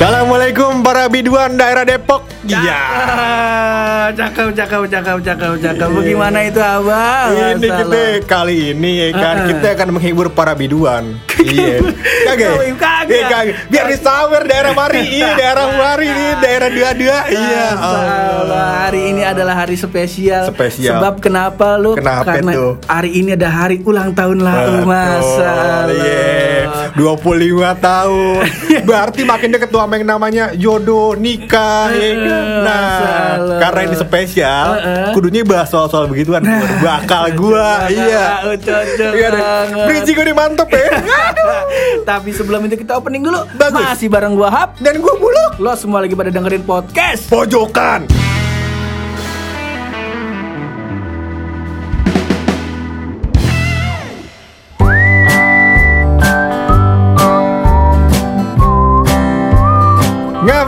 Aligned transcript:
Assalamualaikum 0.00 0.80
para 0.80 1.12
biduan 1.12 1.60
daerah 1.60 1.84
Depok. 1.84 2.24
Iya. 2.48 2.72
Ah, 2.72 4.08
cakep, 4.16 4.56
cakep, 4.56 4.88
cakep, 4.88 5.18
cakep, 5.20 5.52
cakep. 5.60 5.88
Bagaimana 5.92 6.40
itu 6.40 6.56
abang? 6.56 7.36
Ini 7.36 7.68
kita 7.68 8.00
kali 8.24 8.72
ini 8.72 8.90
ya 8.96 9.08
kan 9.12 9.44
Ah. 9.44 9.46
kita 9.52 9.76
akan 9.76 10.00
menghibur 10.00 10.32
para 10.32 10.56
biduan. 10.56 11.20
Iya. 11.36 11.84
Kagak. 12.24 12.52
Iya, 13.12 13.24
kagak. 13.28 13.54
Biar 13.68 13.86
disawer 13.92 14.48
daerah 14.48 14.72
Mari. 14.72 15.04
Iya, 15.04 15.36
daerah 15.36 15.68
Mari 15.68 16.08
nih, 16.08 16.32
daerah 16.40 16.68
dua-dua. 16.72 17.18
Iya. 17.28 17.64
Masalah. 17.76 18.68
Hari 18.88 19.00
ini 19.04 19.20
adalah 19.20 19.52
hari 19.52 19.76
spesial. 19.76 20.48
Spesial. 20.48 20.96
Sebab 20.96 21.20
kenapa 21.20 21.76
lu? 21.76 21.92
Kenapa 21.92 22.40
Karena 22.40 22.56
tuh? 22.56 22.72
hari 22.88 23.20
ini 23.20 23.36
ada 23.36 23.52
hari 23.52 23.76
ulang 23.84 24.16
tahun 24.16 24.40
lalu, 24.40 24.80
masalah. 24.80 25.92
Iya. 25.92 26.59
25 26.94 27.76
tahun. 27.78 28.40
Berarti 28.82 29.20
makin 29.22 29.48
deket 29.50 29.68
tuh 29.68 29.80
sama 29.80 29.96
yang 29.96 30.08
namanya 30.08 30.44
jodoh, 30.54 31.14
nikah, 31.14 31.90
ya 31.90 32.10
kan? 32.16 32.44
Nah, 32.60 32.80
Masalah. 32.80 33.58
karena 33.60 33.80
ini 33.82 33.96
spesial, 33.96 34.66
Heeh. 34.74 35.08
kudunya 35.12 35.42
bahas 35.42 35.68
soal-soal 35.68 36.06
begituan. 36.06 36.42
Bakal 36.80 37.34
gua, 37.34 37.86
iya. 37.86 38.42
Cocok 38.44 38.82
Iya. 39.10 39.28
Bridging 39.86 40.16
gue 40.16 40.34
mantep 40.34 40.68
ya. 40.70 40.88
Tapi 42.10 42.30
sebelum 42.30 42.64
itu 42.66 42.78
kita 42.78 42.96
opening 42.96 43.24
dulu. 43.24 43.40
Bagus. 43.56 43.82
Masih 43.82 44.08
bareng 44.08 44.34
gua 44.34 44.48
Hap. 44.50 44.70
Dan 44.78 44.98
gue 44.98 45.14
buluk. 45.16 45.58
Lo 45.58 45.74
semua 45.74 46.00
lagi 46.00 46.14
pada 46.14 46.30
dengerin 46.30 46.62
podcast. 46.62 47.28
Pojokan. 47.28 48.29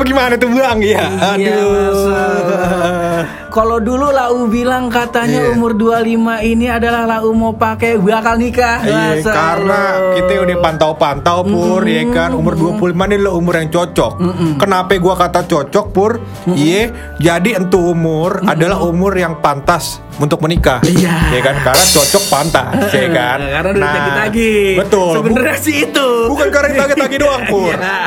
Nggak 0.02 0.18
bagaimana 0.18 0.34
tuh 0.34 0.50
bang 0.50 0.78
ya? 0.82 1.04
Iya, 1.38 1.56
masalah. 1.62 3.22
Kalau 3.52 3.78
dulu 3.78 4.08
Lau 4.10 4.48
bilang 4.48 4.90
katanya 4.90 5.46
Iya. 5.46 5.52
umur 5.54 5.78
25 5.78 6.42
ini 6.42 6.66
adalah 6.66 7.06
Lau 7.06 7.30
mau 7.30 7.54
pakai 7.54 8.00
bakal 8.00 8.34
nikah. 8.34 8.82
Iya, 8.82 9.22
Masa 9.22 9.30
karena 9.30 9.80
lo. 9.94 10.10
kita 10.18 10.32
udah 10.42 10.58
pantau-pantau 10.58 11.38
pur, 11.46 11.86
ya 11.86 12.02
kan 12.10 12.34
umur 12.34 12.58
25 12.58 13.06
ini 13.06 13.16
lo 13.20 13.38
umur 13.38 13.62
yang 13.62 13.70
cocok. 13.70 14.12
Kenapa 14.58 14.98
gua 14.98 15.14
kata 15.14 15.46
cocok 15.46 15.86
pur? 15.94 16.18
Iya, 16.50 16.90
jadi 17.22 17.62
entu 17.62 17.94
umur 17.94 18.42
adalah 18.42 18.82
umur 18.82 19.14
yang 19.14 19.38
pantas 19.38 20.02
untuk 20.18 20.38
menikah. 20.40 20.80
Iya. 20.82 21.32
Ya 21.32 21.40
kan, 21.40 21.56
karena 21.62 21.84
cocok 21.86 22.24
pantas, 22.26 22.90
ya 22.96 23.08
kan. 23.08 23.38
Karena 23.40 23.68
udah 23.70 23.80
Nah, 23.82 24.16
lagi. 24.22 24.76
Betul. 24.76 25.12
Sebenarnya 25.16 25.56
sih 25.58 25.76
itu. 25.84 26.08
Bukan 26.28 26.48
karena 26.48 26.68
ditagi-tagi 26.72 27.16
doang 27.24 27.42
pur. 27.46 27.72
Iya. 27.72 28.00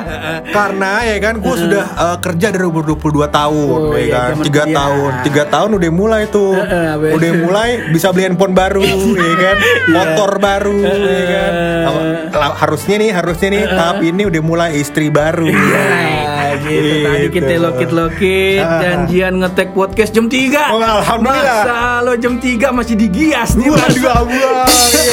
Karena 0.47 0.91
ya 1.03 1.17
kan, 1.19 1.33
gua 1.37 1.55
sudah 1.55 1.83
eh, 1.85 2.17
kerja 2.19 2.47
dari 2.49 2.65
umur 2.65 2.83
22 2.87 3.27
tahun, 3.27 3.79
Oh, 3.81 3.93
ya 3.93 3.99
iya, 3.99 4.13
kan. 4.13 4.29
Tiga 4.41 4.63
kuliah. 4.63 4.75
tahun, 4.75 5.11
tiga 5.23 5.43
tahun 5.45 5.69
udah 5.73 5.91
mulai 5.91 6.21
tuh, 6.27 6.53
apa 6.55 6.75
ya? 7.01 7.13
udah 7.13 7.31
mulai 7.39 7.69
bisa 7.89 8.07
beli 8.09 8.23
handphone 8.25 8.53
baru, 8.53 8.81
ya 9.21 9.35
kan, 9.35 9.57
motor 9.87 10.31
baru, 10.37 10.79
ya 11.01 11.23
kan. 11.25 11.51
Harusnya 12.55 12.95
nih, 12.97 13.11
harusnya 13.11 13.49
nih, 13.49 13.63
tapi 13.67 14.03
ini 14.09 14.23
udah 14.25 14.41
mulai 14.41 14.69
istri 14.75 15.07
baru. 15.07 15.47
Iya, 15.47 15.83
gitu. 16.57 16.89
Tadi 17.03 17.27
kita 17.29 17.53
lokit-lokit 17.59 18.59
Ah. 18.59 18.79
janjian 18.79 19.33
ngetek 19.37 19.69
podcast 19.71 20.11
jam 20.11 20.25
3 20.25 20.71
Oh, 20.71 20.79
alhamdulillah. 20.79 21.63
Masa 21.63 21.79
lo 22.01 22.13
jam 22.15 22.37
3 22.37 22.71
masih 22.71 22.95
digias 22.95 23.53
nih 23.53 23.67
Waduh, 23.67 23.83
masa. 23.83 24.13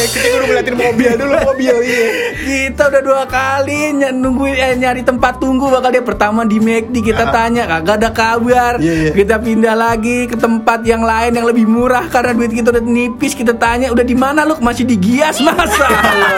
Iya, 0.03 0.11
kita 0.11 0.27
udah 0.33 0.43
ngeliatin 0.45 0.75
mobil 0.77 1.11
dulu, 1.15 1.35
mobil. 1.45 1.75
Iya. 1.81 2.07
Kita 2.35 2.83
udah 2.85 3.03
dua 3.03 3.23
kali 3.25 3.81
ny- 3.93 4.11
nungguin 4.13 4.51
eh, 4.53 4.75
nyari 4.77 5.01
tempat 5.01 5.39
tunggu 5.39 5.71
bakal 5.71 5.89
dia 5.89 6.03
pertama 6.03 6.43
di 6.43 6.59
McD 6.59 6.91
kita 7.05 7.23
Ah. 7.23 7.31
tanya 7.33 7.63
kagak 7.69 7.97
ada 7.97 8.11
kabar. 8.11 8.73
Iya, 8.77 8.95
iya. 9.01 9.11
Kita 9.13 9.39
pindah 9.39 9.75
lagi 9.75 10.27
ke 10.27 10.35
tempat 10.35 10.83
yang 10.83 11.01
lain 11.01 11.33
yang 11.33 11.47
lebih 11.47 11.65
murah 11.65 12.03
karena 12.09 12.35
duit 12.35 12.51
kita 12.51 12.69
udah 12.69 12.83
nipis. 12.83 13.33
Kita 13.33 13.55
tanya 13.55 13.89
udah 13.89 14.03
di 14.03 14.17
mana 14.17 14.43
lu 14.43 14.59
masih 14.59 14.83
digias 14.83 15.39
masa. 15.47 15.87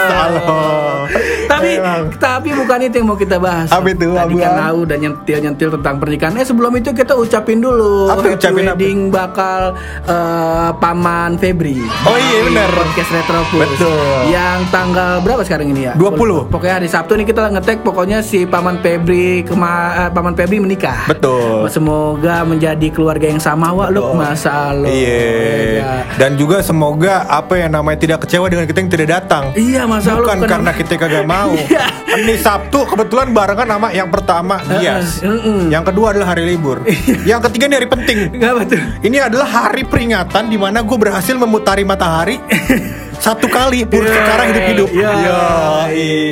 Salah. 0.05 1.09
tapi 1.47 1.77
Emang. 1.77 2.03
tapi 2.19 2.51
bukan 2.53 2.79
itu 2.83 2.95
yang 2.95 3.07
mau 3.07 3.17
kita 3.17 3.37
bahas. 3.39 3.69
Apa 3.71 3.89
itu, 3.89 4.11
Tadi 4.11 4.35
kan 4.35 4.53
tahu 4.61 4.77
udah 4.83 4.97
nyentil 4.99 5.39
nyentil 5.41 5.69
tentang 5.73 5.97
pernikahan. 5.97 6.35
Eh 6.35 6.45
sebelum 6.45 6.73
itu 6.75 6.91
kita 6.91 7.15
ucapin 7.15 7.59
dulu 7.59 8.09
Apa 8.09 8.21
happy 8.23 8.35
ucapin 8.35 8.65
apa? 8.65 8.75
wedding 8.75 8.99
bakal 9.09 9.61
eh, 10.05 10.71
paman 10.75 11.39
Febri. 11.39 11.81
Oh 12.03 12.19
iya, 12.19 12.39
benar. 12.45 12.69
Podcast 12.75 13.11
Retropus. 13.11 13.54
Betul. 13.55 14.29
Yang 14.29 14.59
tanggal 14.69 15.23
berapa 15.23 15.43
sekarang 15.43 15.71
ini 15.71 15.89
ya? 15.89 15.93
20. 15.95 16.51
Pokoknya 16.51 16.75
hari 16.79 16.89
Sabtu 16.89 17.15
nih 17.15 17.27
kita 17.27 17.51
ngetek 17.51 17.79
pokoknya 17.81 18.19
si 18.21 18.45
paman 18.45 18.81
Febri 18.81 19.47
kema 19.47 19.73
eh, 20.07 20.11
paman 20.11 20.35
Febri 20.35 20.59
menikah. 20.59 21.07
Betul. 21.07 21.71
Semoga 21.71 22.43
menjadi 22.43 22.87
keluarga 22.91 23.27
yang 23.27 23.39
sama 23.39 23.71
wa 23.71 23.87
lu 23.89 24.15
masa 24.15 24.75
lo. 24.75 24.91
Iya. 24.91 26.03
Dan 26.17 26.35
juga 26.35 26.61
semoga 26.61 27.27
apa 27.27 27.57
yang 27.57 27.73
namanya 27.73 27.99
tidak 27.99 28.19
kecewa 28.27 28.47
dengan 28.47 28.67
kita 28.67 28.79
yang 28.79 28.91
tidak 28.91 29.09
datang. 29.09 29.45
Iya 29.55 29.83
masa 29.87 30.15
lo 30.15 30.23
Bukan 30.25 30.39
karena 30.45 30.71
kita 30.75 30.95
kagak 30.97 31.27
mau. 31.35 31.55
Iya. 31.55 31.87
Ini 32.15 32.35
Sabtu 32.39 32.87
kebetulan 32.87 33.31
barengan 33.31 33.67
sama 33.69 33.89
yang 33.91 34.09
pertama 34.09 34.59
Gias. 34.79 35.23
heeh. 35.23 35.71
Yang 35.71 35.91
kedua 35.93 36.15
adalah 36.15 36.35
hari 36.35 36.47
libur. 36.47 36.83
yang 37.25 37.43
ketiga 37.51 37.67
ini 37.67 37.75
hari 37.79 37.89
penting. 37.91 38.19
Enggak 38.35 38.53
betul. 38.63 38.81
Ini 39.03 39.19
adalah 39.27 39.49
hari 39.49 39.83
peringatan 39.85 40.47
di 40.47 40.59
mana 40.59 40.81
gue 40.81 40.95
berhasil 40.97 41.35
memutari 41.35 41.83
matahari 41.83 42.37
satu 43.19 43.47
kali 43.47 43.85
pur 43.85 44.01
Iya, 44.01 44.13
sekarang 44.13 44.47
hidup-hidup. 44.51 44.89
iya. 44.91 45.11
Iya. 45.15 45.39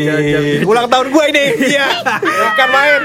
Cocok. 0.03 0.69
Ulang 0.69 0.87
tahun 0.89 1.07
gue 1.09 1.25
ini. 1.29 1.45
Iya. 1.73 1.87
Kan 2.53 2.69
main. 2.69 3.01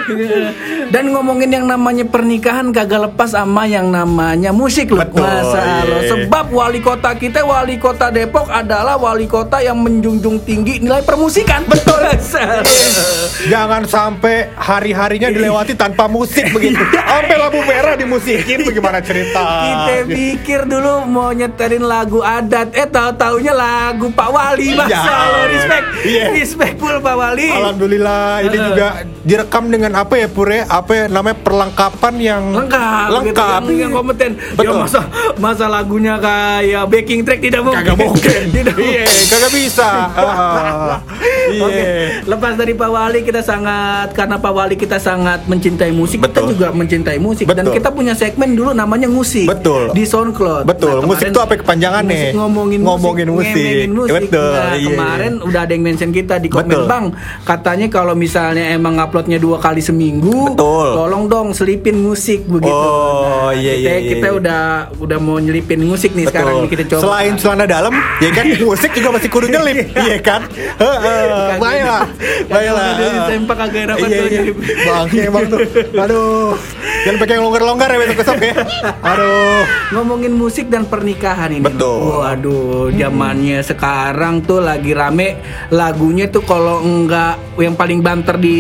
Dan 0.88 1.12
ngomongin 1.12 1.50
yang 1.50 1.66
namanya 1.66 2.04
pernikahan 2.04 2.72
kagak 2.72 3.08
lepas 3.08 3.32
sama 3.32 3.64
yang 3.64 3.88
namanya 3.88 4.52
musik 4.52 4.90
loh. 4.90 5.04
Masa 5.08 5.84
lo. 5.84 5.98
iya. 6.00 6.10
Sebab 6.10 6.46
wali 6.50 6.80
kota 6.80 7.12
kita 7.14 7.44
wali 7.44 7.78
kota 7.78 8.10
Depok 8.10 8.48
adalah 8.48 8.96
wali 8.96 9.26
kota 9.26 9.60
yang 9.60 9.78
menjunjung 9.78 10.42
tinggi 10.42 10.80
nilai 10.80 11.02
permusikan. 11.02 11.64
Betul. 11.66 12.00
Jangan 13.52 13.84
sampai 13.84 14.52
hari-harinya 14.54 15.30
dilewati 15.30 15.74
tanpa 15.74 16.08
musik 16.08 16.50
begitu. 16.52 16.80
Sampai 16.92 17.36
lampu 17.36 17.60
merah 17.64 17.96
dimusikin 17.96 18.64
bagaimana 18.64 19.00
cerita? 19.00 19.40
Kita 19.40 19.96
pikir 20.06 20.60
dulu 20.66 21.06
mau 21.06 21.32
nyetelin 21.32 21.84
lagu 21.84 22.20
adat, 22.20 22.74
eh 22.74 22.88
tahu 22.88 23.10
taunya 23.16 23.54
lagu 23.68 24.08
Pak 24.10 24.30
Wali 24.30 24.68
masa 24.74 24.96
Ya. 24.96 25.46
respect, 25.48 25.86
Iya. 26.04 26.26
respect 26.34 26.76
full 26.78 26.98
Pak 26.98 27.16
Wali. 27.16 27.48
Alhamdulillah 27.50 28.24
ini 28.42 28.58
juga 28.64 28.88
direkam 29.22 29.68
dengan 29.68 29.92
apa 29.94 30.16
ya 30.16 30.28
Pure? 30.28 30.64
Apa 30.64 30.92
ya, 30.94 31.06
namanya 31.08 31.38
perlengkapan 31.38 32.14
yang 32.18 32.44
lengkap, 32.54 33.08
lengkap. 33.12 33.60
gitu, 33.62 33.72
yang, 33.74 33.82
yang 33.82 33.92
kompeten. 33.94 34.32
Betul. 34.56 34.64
Ya 34.66 34.72
masa 34.78 35.02
masa 35.38 35.66
lagunya 35.68 36.16
kayak 36.18 36.84
backing 36.88 37.22
track 37.22 37.40
tidak 37.42 37.62
mungkin. 37.62 37.84
Kagak 37.84 37.98
mungkin. 37.98 38.42
tidak 38.56 38.76
Iya, 38.78 39.04
kagak 39.28 39.52
bisa. 39.52 39.90
Ah, 40.10 41.00
Oke, 41.58 41.74
Iya. 41.74 42.28
lepas 42.28 42.54
dari 42.56 42.74
Pak 42.74 42.90
Wali 42.90 43.20
kita 43.22 43.40
sangat 43.42 44.12
karena 44.12 44.36
Pak 44.36 44.52
Wali 44.52 44.76
kita 44.76 44.98
sangat 44.98 45.44
mencintai 45.46 45.92
musik, 45.92 46.20
kita 46.20 46.40
Betul. 46.40 46.52
juga 46.54 46.68
mencintai 46.72 47.18
musik 47.18 47.46
dan 47.48 47.64
Betul. 47.64 47.76
kita 47.78 47.90
punya 47.90 48.14
segmen 48.14 48.52
dulu 48.52 48.72
namanya 48.74 49.08
musik. 49.08 49.48
Betul. 49.48 49.92
Di 49.92 50.04
SoundCloud. 50.04 50.64
Betul. 50.66 51.00
kemarin 51.00 51.08
Musik 51.08 51.28
tuh 51.32 51.42
apa 51.42 51.54
kepanjangannya? 51.56 52.08
musik 52.10 52.36
ngomongin, 52.36 52.80
Ngomongin 52.84 53.28
musik. 53.30 53.57
Ngemengin 53.60 53.92
musik. 53.92 54.14
Betul, 54.24 54.50
Nah, 54.50 54.74
iya. 54.74 54.88
kemarin 54.88 55.34
udah 55.40 55.60
ada 55.60 55.72
yang 55.72 55.84
mention 55.84 56.10
kita 56.10 56.36
di 56.38 56.48
komen 56.48 56.68
Betul. 56.68 56.86
Bang, 56.86 57.06
katanya 57.44 57.88
kalau 57.88 58.14
misalnya 58.14 58.66
emang 58.70 58.98
uploadnya 58.98 59.38
dua 59.38 59.58
kali 59.58 59.80
seminggu, 59.80 60.52
Betul. 60.52 60.88
tolong 60.94 61.24
dong 61.26 61.48
selipin 61.52 61.98
musik 61.98 62.46
begitu. 62.46 62.70
Oh, 62.70 63.50
iya, 63.50 63.74
iya, 63.74 63.90
Kita, 63.90 63.94
iya. 63.96 64.10
kita 64.12 64.28
udah 64.34 64.62
udah 64.98 65.18
mau 65.18 65.38
nyelipin 65.38 65.82
musik 65.82 66.14
nih 66.14 66.26
sekarang 66.26 66.64
nih 66.64 66.70
kita 66.70 66.84
coba. 66.90 67.02
Selain 67.04 67.34
celana 67.36 67.66
dalam, 67.66 67.94
ya 68.18 68.30
kan 68.30 68.46
musik 68.70 68.92
juga 68.92 69.10
masih 69.12 69.30
kudu 69.30 69.48
nyelip, 69.48 69.78
iya 69.96 70.18
kan? 70.20 70.42
Heeh. 70.50 70.96
Kagak 70.98 71.58
Baiklah. 71.58 72.04
ada- 72.04 72.48
Baiklah. 72.48 72.86
disempak, 72.98 73.56
kagak 73.58 73.82
enak 73.84 73.96
Iya, 73.98 74.04
tuh 74.04 74.10
iya. 74.10 74.30
nyelip. 74.34 74.56
Bang, 74.84 75.06
emang 75.14 75.46
tuh. 75.48 75.60
Aduh. 76.04 76.52
Jangan 76.98 77.18
pakai 77.18 77.34
yang 77.34 77.44
longgar-longgar 77.46 77.88
ya 77.88 77.98
besok 78.00 78.18
besok 78.18 78.36
ya. 78.42 78.56
Aduh. 79.12 79.62
Ngomongin 79.94 80.34
musik 80.34 80.68
dan 80.68 80.84
pernikahan 80.84 81.50
ini. 81.50 81.64
Betul. 81.64 82.20
Waduh, 82.20 82.92
zamannya 82.92 83.47
sekarang 83.64 84.44
tuh 84.44 84.60
lagi 84.60 84.92
rame 84.92 85.40
lagunya 85.72 86.28
tuh 86.28 86.44
kalau 86.44 86.84
enggak 86.84 87.40
yang 87.56 87.80
paling 87.80 88.04
banter 88.04 88.36
di 88.36 88.60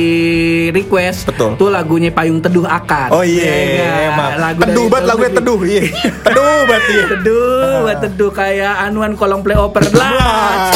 request 0.72 1.28
Betul. 1.30 1.60
tuh 1.60 1.70
lagunya 1.70 2.10
Payung 2.10 2.40
Teduh 2.40 2.66
Akar. 2.66 3.12
Oh 3.14 3.22
iya, 3.22 4.10
emang. 4.10 4.32
Lagu 4.42 4.60
Teduh 4.64 4.86
banget 4.90 5.06
lagunya 5.06 5.32
teduh, 5.38 5.60
iya. 5.68 5.84
Teduh 6.26 6.60
banget 6.66 6.84
iya. 6.90 7.04
Teduh, 7.14 7.74
buat 7.86 7.98
teduh 8.02 8.32
kayak 8.32 8.74
anuan 8.90 9.14
kolong 9.14 9.44
play 9.44 9.60
oper 9.60 9.84
lah. 9.94 10.72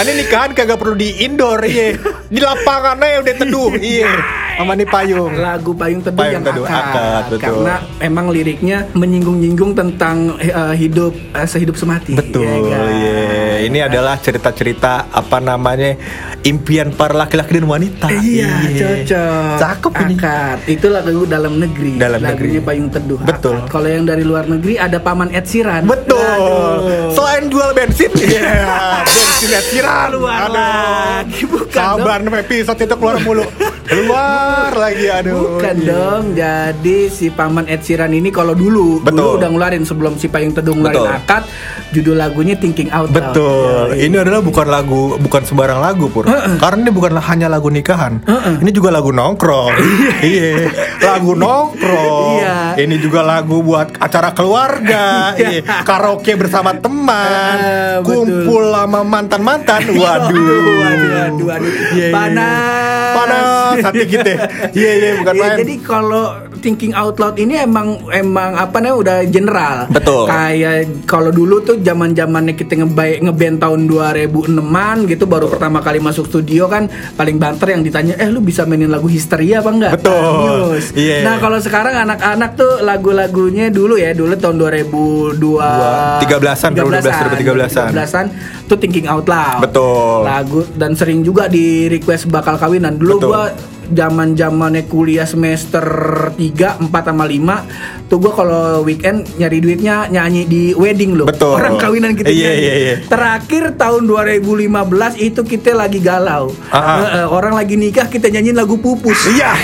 Ini 0.00 0.12
nikahan 0.16 0.50
kagak 0.56 0.80
perlu 0.80 0.98
di 0.98 1.22
Indo 1.22 1.50
outdoor 1.50 1.66
iya 1.66 1.88
di 2.30 2.38
lapangannya 2.40 3.18
udah 3.26 3.34
teduh 3.34 3.70
iya 3.96 4.12
sama 4.60 4.76
nih 4.76 4.86
payung 4.86 5.32
lagu 5.40 5.72
payung 5.72 6.04
teduh 6.04 6.20
Payung 6.20 6.34
yang 6.36 6.44
Teduh, 6.44 6.64
akad, 6.68 6.84
akad, 6.84 7.24
betul. 7.32 7.40
karena 7.40 7.74
emang 8.04 8.26
liriknya 8.28 8.78
menyinggung-nyinggung 8.92 9.72
tentang 9.72 10.36
eh, 10.36 10.74
hidup 10.76 11.16
eh, 11.32 11.48
sehidup 11.48 11.80
semati 11.80 12.12
betul 12.12 12.44
ya 12.44 12.60
kan? 12.60 12.84
Iya 13.60 13.68
ini 13.68 13.78
adalah 13.82 14.16
cerita-cerita 14.16 14.90
apa 15.10 15.38
namanya 15.38 15.94
impian 16.40 16.90
para 16.90 17.12
laki-laki 17.14 17.52
dan 17.54 17.66
wanita 17.66 18.08
Iya, 18.10 18.48
cocok. 18.72 19.54
cakep 19.56 19.92
ini 20.00 20.14
Akad. 20.16 20.58
Itu 20.66 20.86
lagu 20.88 21.24
dalam 21.24 21.56
negeri. 21.56 21.94
Dalam 21.94 22.18
Lagunya 22.18 22.56
negeri. 22.56 22.66
Payung 22.66 22.88
Teduh. 22.88 23.20
Betul. 23.20 23.56
Kalau 23.66 23.86
yang 23.86 24.04
dari 24.04 24.22
luar 24.22 24.44
negeri 24.44 24.74
ada 24.74 24.96
Paman 24.96 25.28
Ed 25.30 25.44
Sheeran. 25.44 25.84
betul 25.84 26.16
Aduh. 26.16 27.12
selain 27.12 27.44
jual 27.46 27.70
bensin 27.70 28.08
iya 28.16 28.40
bensin 29.06 29.48
ya 29.48 29.60
siram 29.62 30.08
Keluar 30.12 30.48
lagi, 30.48 31.42
bukan 31.44 31.72
sabar 31.72 32.18
nih 32.18 32.32
episode 32.40 32.78
itu 32.78 32.94
keluar 32.94 33.16
mulu 33.20 33.44
keluar 33.84 34.70
lagi 34.72 35.06
aduh 35.08 35.34
Bukan 35.50 35.76
iya. 35.76 35.88
dong. 35.88 36.24
Jadi 36.32 36.98
si 37.08 37.26
Paman 37.28 37.66
Ed 37.66 37.80
Sheeran 37.80 38.10
ini 38.10 38.30
kalau 38.30 38.54
dulu 38.54 39.00
Betul. 39.00 39.16
dulu 39.18 39.30
udah 39.36 39.48
ngeluarin 39.48 39.84
sebelum 39.84 40.14
si 40.14 40.26
Payung 40.26 40.52
Teduh 40.52 40.72
ngeluarin 40.72 41.00
Betul. 41.00 41.16
akad, 41.16 41.42
judul 41.90 42.16
lagunya 42.16 42.54
Thinking 42.54 42.88
Out 42.88 43.10
Loud. 43.10 43.18
Betul. 43.50 43.86
Ya, 43.90 44.06
Ini 44.06 44.16
adalah 44.18 44.40
bukan 44.40 44.66
lagu, 44.66 45.02
bukan 45.18 45.42
sembarang 45.42 45.80
lagu 45.80 46.06
pur. 46.08 46.24
Karena 46.56 46.78
ini 46.80 46.90
bukanlah 46.90 47.24
hanya 47.26 47.46
lagu 47.46 47.68
nikahan. 47.68 48.22
Ini 48.60 48.70
juga 48.70 48.88
lagu 48.88 49.10
nongkrong. 49.10 49.74
iya. 50.22 50.70
Lagu 51.00 51.34
nongkrong. 51.34 52.30
Iya. 52.38 52.58
Ini 52.78 52.94
juga 52.98 53.20
lagu 53.20 53.60
buat 53.60 53.96
acara 53.96 54.30
keluarga. 54.30 55.34
iya. 55.36 55.62
Karaoke 55.82 56.34
bersama 56.34 56.74
teman. 56.74 57.56
Betul. 58.00 58.26
kumpul 58.26 58.64
sama 58.70 59.00
mantan 59.02 59.42
mantan. 59.42 59.80
Waduh. 59.90 60.30
Waduh, 60.30 60.74
waduh, 60.78 61.08
waduh, 61.10 61.44
waduh. 61.46 61.72
Iya, 61.92 62.06
iya. 62.06 62.14
Panas. 62.14 63.10
Panas 63.10 63.76
hati 63.82 64.04
kita. 64.06 64.32
Iya 64.70 64.90
iya 64.94 65.10
bukan 65.18 65.32
Iya, 65.34 65.42
main. 65.44 65.58
jadi 65.60 65.74
kalau 65.82 66.24
thinking 66.60 66.92
out 66.92 67.16
loud 67.16 67.34
ini 67.36 67.56
emang 67.56 68.04
emang 68.10 68.54
apa 68.54 68.78
namanya 68.78 68.96
udah 68.96 69.18
general. 69.26 69.76
Betul. 69.88 70.28
Kayak 70.28 70.76
kalau 71.04 71.30
dulu 71.30 71.58
tuh 71.60 71.80
zaman 71.80 72.12
zamannya 72.12 72.54
kita 72.54 72.76
ngebay 72.78 73.18
ngeband 73.40 73.56
tahun 73.56 73.80
2006an 73.88 75.08
gitu 75.08 75.24
baru 75.24 75.48
pertama 75.48 75.80
kali 75.80 75.96
masuk 75.96 76.28
studio 76.28 76.68
kan 76.68 76.92
paling 77.16 77.40
banter 77.40 77.72
yang 77.72 77.80
ditanya 77.80 78.20
eh 78.20 78.28
lu 78.28 78.44
bisa 78.44 78.68
mainin 78.68 78.92
lagu 78.92 79.08
histeria 79.08 79.64
apa 79.64 79.70
enggak? 79.72 79.92
Betul. 79.96 80.76
News. 80.76 80.92
Iya. 80.92 81.24
Nah 81.24 81.40
kalau 81.40 81.56
sekarang 81.56 81.96
anak-anak 82.04 82.50
tuh 82.60 82.84
lagu-lagunya 82.84 83.72
dulu 83.72 83.96
ya 83.96 84.12
dulu 84.12 84.36
tahun 84.36 84.60
2002 84.60 85.40
13-an, 86.20 86.70
2012, 86.76 87.40
2013-an. 87.40 87.90
13-an 87.96 88.26
tuh 88.68 88.76
thinking 88.76 89.08
out 89.08 89.24
loud. 89.24 89.64
Betul. 89.64 90.20
Lagu 90.28 90.60
dan 90.76 90.92
sering 90.92 91.24
juga 91.24 91.48
di 91.48 91.88
request 91.88 92.28
bakal 92.28 92.60
kawinan. 92.60 93.00
Dulu 93.00 93.16
Betul. 93.16 93.28
gua 93.32 93.48
zaman 93.90 94.38
zamannya 94.38 94.86
kuliah 94.86 95.26
semester 95.26 95.84
3, 96.34 96.80
4 96.86 96.90
sama 96.90 97.24
5 97.26 98.08
tuh 98.10 98.18
gua 98.18 98.32
kalau 98.34 98.62
weekend 98.82 99.26
nyari 99.38 99.58
duitnya 99.62 100.10
nyanyi 100.10 100.46
di 100.46 100.62
wedding 100.74 101.14
loh. 101.14 101.26
Betul. 101.28 101.58
Orang 101.58 101.78
kawinan 101.78 102.14
kita 102.14 102.30
Iya, 102.30 102.52
iya, 102.54 102.74
iya. 102.74 102.94
Terakhir 103.06 103.74
tahun 103.74 104.06
2015 104.06 105.14
itu 105.18 105.40
kita 105.42 105.74
lagi 105.74 106.02
galau. 106.02 106.50
Ah. 106.70 107.02
Eh, 107.02 107.08
eh, 107.22 107.26
orang 107.28 107.54
lagi 107.54 107.74
nikah 107.78 108.06
kita 108.06 108.30
nyanyiin 108.30 108.56
lagu 108.58 108.78
pupus. 108.78 109.30
Iya. 109.30 109.50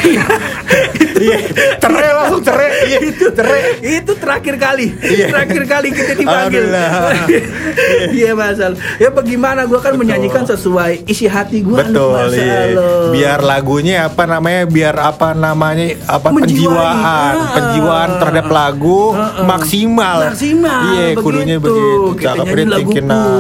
Iya. 1.16 1.38
Cerai 1.80 2.12
langsung 2.12 2.44
cerai. 2.44 2.70
Iya. 2.86 2.98
Cerai. 3.32 3.62
itu 3.86 4.12
terakhir 4.18 4.54
kali 4.58 4.86
Iya. 4.98 5.26
terakhir 5.30 5.62
kali 5.68 5.88
kita 5.94 6.12
dipanggil 6.18 6.64
iya 8.18 8.32
masal 8.34 8.74
ya 8.98 9.08
bagaimana 9.08 9.64
gue 9.64 9.78
kan 9.78 9.94
menyanyikan 9.94 10.44
sesuai 10.44 11.06
isi 11.06 11.30
hati 11.30 11.62
gue 11.62 11.76
Betul, 11.76 12.34
iya. 12.34 12.74
biar 13.14 13.40
lagunya 13.46 14.10
apa 14.16 14.24
namanya, 14.26 14.64
biar 14.64 14.96
apa 14.96 15.36
namanya, 15.36 15.92
apa 16.08 16.32
Menjiwai. 16.32 16.40
penjiwaan, 16.40 17.34
Ah. 17.36 17.52
penjiwaan 17.52 18.10
terhadap 18.16 18.46
lagu 18.48 19.12
Ah, 19.12 19.20
ah. 19.20 19.44
maksimal. 19.44 20.18
maksimal 20.24 20.80
Iya, 20.88 21.06
kudunya 21.20 21.56
begitu. 21.60 22.16
nyanyi 22.16 22.48
ini 22.56 22.64
lagu 22.64 22.90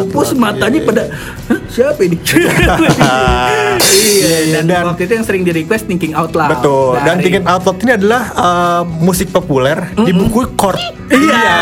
pupus 0.04 0.28
loud. 0.30 0.38
matanya 0.38 0.76
Iya, 0.76 0.84
pada 0.84 1.02
"Hah, 1.48 1.55
siapa 1.76 2.00
ini 2.00 2.16
iya 2.26 3.76
Iya, 4.16 4.38
dan, 4.56 4.64
dan- 4.66 4.84
waktu 4.86 5.02
itu 5.04 5.12
yang 5.12 5.26
sering 5.26 5.42
di 5.42 5.52
request 5.52 5.84
thinking 5.84 6.14
out 6.14 6.32
loud 6.32 6.48
Betul. 6.48 6.96
Dan 6.98 7.18
Dari- 7.18 7.22
Thinking 7.22 7.44
Out 7.44 7.62
Loud 7.62 7.78
ini 7.78 7.92
adalah 7.92 8.22
uh, 8.32 8.82
musik 8.98 9.28
populer 9.28 9.76
di 9.98 10.10
buku 10.10 10.54
chord. 10.54 10.78
Iya, 11.06 11.58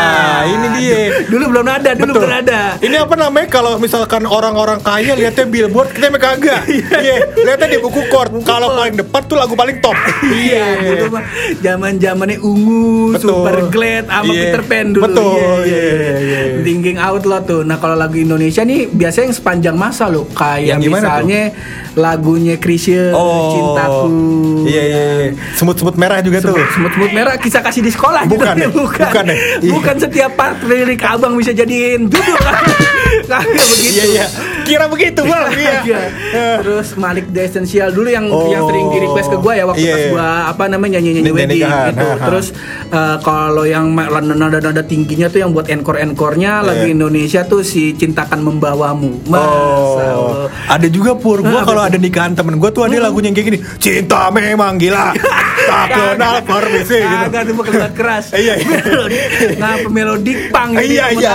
ini 0.47 0.67
dia. 0.75 0.99
Dulu 1.25 1.43
belum 1.51 1.67
ada, 1.67 1.89
dulu 1.93 2.11
Betul. 2.11 2.21
belum 2.23 2.33
ada. 2.35 2.59
Ini 2.79 2.95
apa 2.97 3.15
namanya 3.15 3.47
kalau 3.51 3.77
misalkan 3.77 4.25
orang-orang 4.25 4.77
kaya 4.79 5.13
lihatnya 5.13 5.45
billboard 5.45 5.89
kita 5.91 6.07
emang 6.07 6.23
kagak. 6.23 6.61
Iya, 6.95 7.17
lihatnya 7.35 7.67
di 7.67 7.79
buku 7.79 8.07
chord. 8.07 8.29
Kalau 8.41 8.73
paling 8.73 8.95
depan 8.95 9.21
tuh 9.25 9.35
lagu 9.35 9.53
paling 9.53 9.77
top. 9.79 9.97
Iya, 10.45 10.65
mah 11.07 11.23
zaman-zamannya 11.59 12.37
ungu, 12.39 13.13
Betul. 13.13 13.41
super 13.41 13.57
glad 13.69 14.05
sama 14.07 14.25
Iya. 14.27 14.41
Peter 14.43 14.61
Pan 14.63 14.85
dulu. 14.91 15.03
Betul, 15.03 15.59
iya, 15.65 15.81
iya, 15.81 16.13
iya. 16.15 16.39
Thinking 16.61 16.97
out 16.97 17.23
loud 17.23 17.43
tuh. 17.43 17.61
Nah, 17.61 17.77
kalau 17.77 17.93
lagu 17.93 18.15
Indonesia 18.15 18.61
nih 18.61 18.87
biasanya 18.87 19.29
yang 19.29 19.35
sepanjang 19.35 19.75
masa 19.75 20.04
loh. 20.09 20.25
Kayak 20.31 20.77
Yang 20.77 20.79
gimana 20.89 21.07
lagunya 21.95 22.55
Krisye, 22.55 23.15
Cintaku. 23.49 24.07
Iya, 24.65 24.81
iya, 24.81 25.01
iya. 25.21 25.29
Semut-semut 25.53 25.95
merah 25.95 26.19
juga 26.19 26.41
tuh. 26.41 26.55
Semut-semut 26.69 27.11
merah 27.11 27.35
kisah 27.35 27.61
kasih 27.61 27.79
di 27.79 27.89
sekolah 27.89 28.25
Bukan 28.25 28.51
judulnya. 28.51 28.61
ya? 28.61 28.69
bukan. 28.81 29.05
Bukan 29.05 29.25
ya? 29.25 29.35
Iya. 29.57 29.71
Bukan 29.71 29.95
setiap 29.97 30.31
part 30.33 30.57
lirik 30.61 31.01
abang 31.01 31.33
bisa 31.33 31.51
jadiin 31.51 32.05
judul 32.05 32.37
kan. 32.45 32.63
Kagak 33.25 33.47
begitu. 33.47 33.93
Iya, 33.93 34.05
iya. 34.05 34.25
Kira 34.61 34.85
begitu, 34.85 35.21
Bang. 35.23 35.49
Iya. 35.49 35.73
Iya. 35.81 35.99
Terus 36.59 36.87
Malik 36.95 37.29
The 37.29 37.41
Essential 37.43 37.89
dulu 37.89 38.09
yang 38.09 38.25
Oh. 38.27 38.49
yang 38.49 38.65
sering 38.65 38.89
di 38.89 38.99
request 38.99 39.29
ke 39.29 39.37
gue 39.37 39.53
ya 39.53 39.63
waktu 39.63 39.81
Iya, 39.81 39.93
pas 39.93 40.01
iya. 40.01 40.09
gue 40.11 40.25
apa 40.49 40.63
namanya 40.65 40.97
nyanyi 40.97 41.11
nyanyi 41.15 41.21
Nyanyi 41.23 41.31
wedding 41.37 41.61
gitu. 41.87 42.07
Terus 42.19 42.47
eh, 42.89 43.17
kalau 43.21 43.63
yang 43.63 43.85
ma- 43.87 44.09
nada 44.11 44.59
nada 44.59 44.83
tingginya 44.83 45.27
tuh 45.27 45.39
yang 45.39 45.51
buat 45.51 45.69
encore 45.69 46.01
enkornya 46.01 46.59
lagu. 46.59 46.83
Indonesia 46.85 47.41
tuh 47.43 47.61
si 47.61 47.93
cintakan 47.93 48.41
membawamu. 48.41 49.23
Masa 49.25 49.47
Oh, 50.15 50.45
ada 50.67 50.87
juga 50.87 51.13
pur. 51.13 51.39
Gua 51.39 51.61
kalau. 51.63 51.84
Ada 51.85 51.97
nikahan 51.97 52.33
temen 52.33 52.57
gua 52.57 52.69
tuh 52.73 52.89
ada 52.89 52.97
lagunya 52.97 53.29
yang 53.31 53.37
kayak 53.37 53.47
gini. 53.53 53.59
Cinta 53.77 54.29
memang 54.33 54.77
gila. 54.81 55.13
tak 55.65 55.85
kenal 55.91 56.35
permisi 56.45 56.99
gitu. 57.01 57.25
Kagak 57.25 57.41
tuh 57.49 57.53
kelas 57.65 57.93
keras. 57.97 58.25
Iya, 58.37 58.53
iya. 58.61 58.79
Ngapa 59.57 59.89
melodik 59.89 60.39
pang 60.53 60.77
Iya 60.77 61.05
iya. 61.15 61.33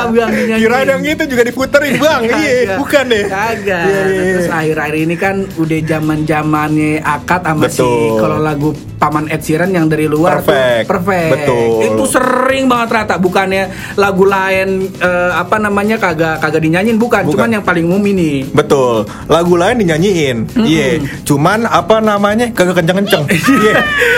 Kira 0.57 0.87
yang 0.87 1.03
itu 1.03 1.25
juga 1.27 1.43
diputerin 1.43 1.99
bang. 1.99 2.21
Iya, 2.31 2.79
bukan 2.79 3.05
deh. 3.11 3.25
Kagak. 3.27 3.85
Iya, 3.87 4.01
iya. 4.07 4.23
Terus 4.39 4.49
akhir-akhir 4.51 4.97
ini 4.97 5.15
kan 5.19 5.37
udah 5.59 5.81
zaman 5.85 6.19
zamannya 6.25 7.03
akad 7.03 7.43
sama 7.43 7.67
si 7.67 7.89
kalau 8.19 8.39
lagu 8.39 8.71
Paman 9.01 9.33
Ed 9.33 9.41
Sheeran 9.41 9.73
yang 9.73 9.89
dari 9.89 10.05
luar 10.05 10.45
Perfect. 10.45 10.85
tuh 10.85 10.91
perfect. 10.93 11.31
Betul. 11.33 11.69
Itu 11.89 12.05
sering 12.05 12.69
banget 12.69 12.89
rata. 13.01 13.17
Bukannya 13.17 13.97
lagu 13.97 14.29
lain 14.29 14.93
eh, 15.01 15.33
apa 15.33 15.57
namanya 15.57 15.97
kagak 15.97 16.37
kagak 16.45 16.61
dinyanyiin 16.61 17.01
bukan. 17.01 17.25
Bukan. 17.25 17.33
Cuman 17.33 17.49
yang 17.57 17.65
paling 17.65 17.89
umum 17.89 18.05
ini. 18.05 18.45
Betul. 18.53 19.09
Lagu 19.25 19.57
lain 19.57 19.81
dinyanyiin. 19.81 20.40
Iya. 20.57 21.03
Cuman 21.25 21.67
apa 21.67 21.99
namanya 22.01 22.49
kagak 22.53 22.81
kenceng-kenceng. 22.83 23.25
Iya. 23.61 23.75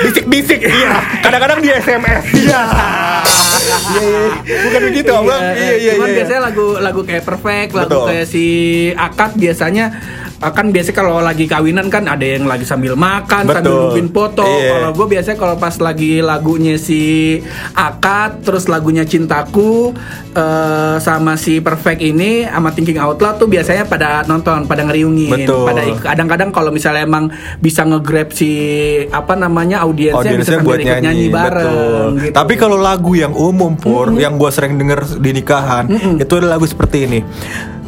Bisik-bisik. 0.07 0.61
Iya. 0.62 0.93
Kadang-kadang 1.25 1.59
di 1.62 1.69
SMS. 1.73 2.23
Iya. 2.35 2.62
Iya, 3.62 4.02
iya. 4.02 4.59
Bukan 4.67 4.81
begitu, 4.91 5.11
Abang. 5.14 5.43
Iya, 5.55 5.75
iya, 5.79 5.93
Cuman 5.97 6.09
iya. 6.11 6.17
biasanya 6.23 6.41
lagu 6.50 6.67
lagu 6.83 7.00
kayak 7.07 7.25
perfect, 7.25 7.71
lagu 7.73 7.88
Betul. 7.95 8.07
kayak 8.11 8.26
si 8.26 8.45
akad 8.97 9.31
biasanya 9.38 9.85
akan 10.42 10.75
biasanya 10.75 10.96
kalau 10.99 11.22
lagi 11.22 11.46
kawinan 11.46 11.87
kan 11.87 12.11
ada 12.11 12.26
yang 12.26 12.50
lagi 12.50 12.66
sambil 12.66 12.99
makan 12.99 13.46
sambil 13.46 13.62
Betul. 13.62 13.78
nungguin 13.78 14.08
foto. 14.11 14.42
Iya. 14.42 14.70
Kalau 14.75 14.90
gue 14.99 15.06
biasanya 15.14 15.38
kalau 15.38 15.56
pas 15.56 15.75
lagi 15.78 16.12
lagunya 16.18 16.75
si 16.75 17.02
akad, 17.78 18.42
terus 18.42 18.66
lagunya 18.66 19.06
cintaku 19.06 19.94
eh, 20.34 20.96
sama 20.99 21.38
si 21.38 21.62
perfect 21.62 22.02
ini 22.02 22.42
sama 22.42 22.75
thinking 22.75 22.99
out 22.99 23.22
loud 23.22 23.38
tuh 23.38 23.46
biasanya 23.46 23.87
pada 23.87 24.26
nonton, 24.26 24.66
pada 24.66 24.82
ngeriungin, 24.82 25.46
Betul. 25.46 25.62
pada 25.62 25.82
kadang-kadang 26.02 26.50
kalau 26.50 26.75
misalnya 26.75 27.06
emang 27.06 27.30
bisa 27.62 27.87
nge-grab 27.87 28.34
si 28.34 28.50
apa 29.14 29.38
namanya 29.38 29.87
audiensnya, 29.87 30.42
bisa 30.42 30.58
audiensnya 30.58 30.58
sambil 30.58 30.68
buat 30.75 30.80
nyanyi, 30.82 31.06
nyanyi, 31.06 31.26
bareng. 31.30 31.70
betul. 31.70 32.06
gitu. 32.18 32.34
Tapi 32.34 32.54
kalau 32.58 32.78
lagu 32.82 33.12
yang 33.14 33.32
umum 33.32 33.78
pur, 33.78 34.11
yang 34.18 34.34
gua 34.34 34.50
sering 34.50 34.75
denger 34.75 35.22
di 35.22 35.30
nikahan, 35.38 35.87
itu 36.18 36.32
ada 36.34 36.58
lagu 36.58 36.66
seperti 36.66 36.99
ini. 37.06 37.20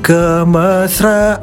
Kemesraan 0.04 1.40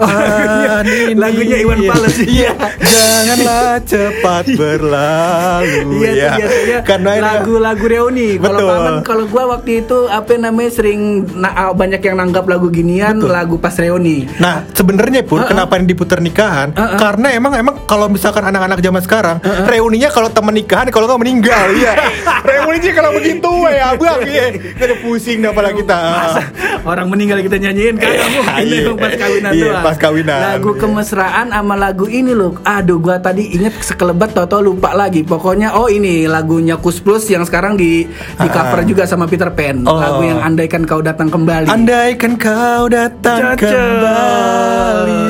ini 0.93 1.17
Oh, 1.17 1.17
Lagunya 1.17 1.57
Iwan 1.65 1.81
Fals. 1.81 2.17
Iya 2.29 2.53
Janganlah 2.81 3.81
cepat 3.81 4.45
berlalu 4.61 6.05
Iya, 6.05 6.11
ya. 6.13 6.29
tuh 6.29 6.37
biasanya 6.37 6.77
Karena 6.85 7.11
ini- 7.17 7.23
lagu-lagu 7.25 7.85
reuni. 7.85 8.29
Kalau 8.37 8.59
Betul. 8.61 8.69
paman, 8.69 8.93
kalau 9.01 9.25
gua 9.25 9.43
waktu 9.57 9.81
itu 9.81 10.05
apa 10.05 10.37
namanya 10.37 10.71
sering 10.71 11.01
na- 11.33 11.73
banyak 11.73 12.01
yang 12.01 12.17
nanggap 12.17 12.45
lagu 12.45 12.69
ginian, 12.69 13.17
lagu 13.19 13.57
pas 13.57 13.73
reuni. 13.73 14.29
Nah, 14.37 14.61
sebenarnya 14.71 15.25
pun 15.25 15.41
Uh-uh. 15.41 15.49
kenapa 15.49 15.77
ini 15.77 15.85
diputar 15.87 16.19
nikahan? 16.19 16.73
Uh-uh. 16.73 16.97
Karena 16.97 17.33
emang 17.33 17.53
emang 17.53 17.75
kalau 17.85 18.05
misalkan 18.07 18.43
anak-anak 18.43 18.77
zaman 18.79 19.01
sekarang, 19.01 19.37
reuninya 19.65 20.09
kalau 20.09 20.29
temen 20.29 20.53
nikahan 20.53 20.85
kalau 20.89 21.05
nggak 21.07 21.21
meninggal, 21.21 21.65
iya. 21.73 21.93
reuninya 22.41 22.91
kalau 22.93 23.09
begitu 23.11 23.49
ya, 23.67 23.93
Bang. 23.95 24.19
Iya. 24.21 24.45
Kita 24.77 24.95
pusing 24.99 25.41
pala 25.47 25.71
kita. 25.71 25.97
Masa 25.97 26.43
Orang 26.81 27.07
meninggal 27.07 27.39
kita 27.39 27.57
nyanyiin 27.57 27.95
kan 27.95 28.09
mungkin 28.53 28.67
iya. 28.67 28.91
pas 28.97 29.13
kawinan 29.15 29.51
Iya, 29.51 29.65
doang. 29.65 29.83
pas 29.83 29.97
kawinan. 29.97 30.39
Lagu 30.41 30.71
kemesraan 30.75 31.47
sama 31.49 31.75
lagu 31.75 32.05
ini 32.05 32.31
loh. 32.31 32.57
Aduh, 32.61 32.97
gua 32.97 33.17
tadi 33.17 33.49
inget 33.49 33.73
sekelebat 33.79 34.33
tau 34.33 34.59
lupa 34.59 34.91
lagi. 34.91 35.21
Pokoknya 35.21 35.73
oh 35.73 35.87
ini 35.87 36.25
lagunya 36.25 36.75
Kus 36.75 36.99
Plus 36.99 37.25
yang 37.25 37.41
sekarang 37.41 37.75
di 37.75 38.05
di 38.37 38.47
cover 38.47 38.83
juga 38.83 39.03
sama 39.03 39.25
Peter 39.25 39.49
Pan. 39.49 39.83
Oh. 39.83 39.95
Lagu 39.95 40.21
yang 40.21 40.39
andaikan 40.39 40.83
kau 40.83 40.99
datang 40.99 41.27
kembali. 41.27 41.67
Andaikan 41.67 42.35
kau 42.35 42.85
datang 42.87 43.55
Cocok. 43.55 43.61
kembali. 43.61 45.21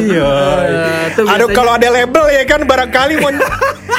Itu 1.11 1.21
Aduh 1.21 1.27
biasanya- 1.27 1.53
kalau 1.53 1.71
ada 1.73 1.87
label 1.89 2.25
ya 2.29 2.43
kan 2.45 2.61
barangkali 2.63 3.13
mau 3.19 3.31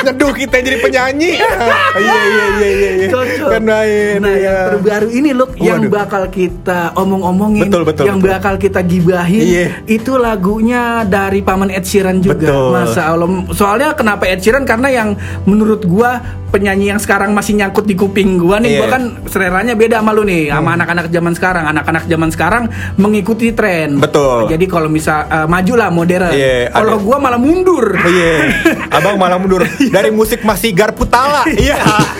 nyeduh 0.02 0.32
kita 0.32 0.56
jadi 0.58 0.78
penyanyi. 0.80 1.32
Iya 1.92 2.00
iya 2.24 2.46
iya 2.48 2.68
iya. 2.72 2.90
iya. 3.04 3.08
Kan 3.44 3.62
main. 3.62 4.16
Nah, 4.18 4.32
iya. 4.32 4.40
yang 4.40 4.58
terbaru 4.72 5.08
ini 5.12 5.30
loh 5.30 5.48
yang 5.54 5.82
bakal 5.86 6.24
kita 6.26 6.90
omong-omongin, 6.94 7.68
Betul, 7.68 7.82
betul, 7.84 8.04
yang 8.08 8.18
betul. 8.18 8.32
bakal 8.32 8.54
kita 8.56 8.80
gibahin, 9.12 9.44
Iya. 9.44 9.66
itu 9.84 10.12
lagunya 10.16 10.82
dari 11.04 11.44
paman 11.44 11.68
Ed 11.68 11.84
Sheeran 11.84 12.24
juga. 12.24 12.40
Betul. 12.40 12.72
Masa 12.72 13.12
Allah. 13.12 13.28
Soalnya 13.52 13.92
kenapa 13.92 14.24
Ed 14.24 14.40
Sheeran? 14.40 14.64
Karena 14.64 14.88
yang 14.88 15.08
menurut 15.44 15.84
gua 15.84 16.16
penyanyi 16.48 16.92
yang 16.92 17.00
sekarang 17.00 17.32
masih 17.32 17.56
nyangkut 17.56 17.84
di 17.84 17.92
kuping 17.92 18.36
gua 18.36 18.56
nih, 18.56 18.68
Iya. 18.68 18.76
Hmm. 18.76 18.80
gua 18.80 18.88
kan 18.88 19.02
seleranya 19.28 19.74
beda 19.74 20.00
sama 20.00 20.12
lu 20.12 20.24
nih, 20.24 20.48
sama 20.48 20.70
anak-anak 20.74 21.06
zaman 21.08 21.32
sekarang. 21.32 21.64
Anak-anak 21.66 22.04
zaman 22.06 22.28
sekarang 22.28 22.62
mengikuti 22.96 23.52
tren. 23.52 24.00
Betul. 24.00 24.48
Jadi 24.48 24.64
kalau 24.64 24.88
misal 24.88 25.24
eh, 25.24 25.46
maju 25.46 25.72
lah 25.76 25.88
modern. 25.88 26.32
Iya, 26.32 26.72
kalau 26.72 26.96
gua 27.00 27.16
malah 27.16 27.40
mundur. 27.40 27.92
Iya, 27.92 28.32
abang 28.96 29.16
malah 29.16 29.36
mundur 29.36 29.64
dari 29.88 30.08
musik 30.08 30.40
masih 30.42 30.72
garputala, 30.72 31.44
iya, 31.56 31.76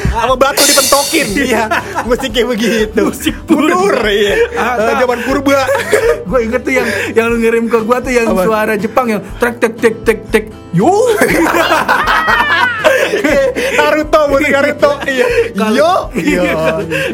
sama 0.08 0.34
batu 0.34 0.60
dipentokin, 0.60 1.26
iya, 1.36 1.62
musik 2.04 2.32
kayak 2.32 2.48
begitu, 2.48 3.02
Musik 3.04 3.36
mundur, 3.46 3.92
iya, 4.08 4.34
Ah, 4.56 4.74
Eh, 4.82 4.94
zaman 4.98 5.18
purba, 5.22 5.62
gue 6.28 6.38
inget 6.42 6.60
tuh 6.64 6.72
yang 6.82 6.90
yang 7.14 7.26
lu 7.30 7.36
ngirim 7.38 7.64
ke 7.70 7.78
gua 7.86 8.02
tuh 8.02 8.12
yang 8.12 8.26
Apa? 8.34 8.42
suara 8.44 8.74
Jepang 8.74 9.06
yang 9.06 9.22
trek 9.38 9.62
tek 9.62 9.72
tek 9.78 9.94
tek 10.02 10.18
tek 10.28 10.44
yo 10.74 10.90
Naruto, 13.78 14.20
musik 14.28 14.50
Naruto, 14.50 14.92
iya, 15.04 15.26
yo, 15.72 15.92
iya, 16.18 16.42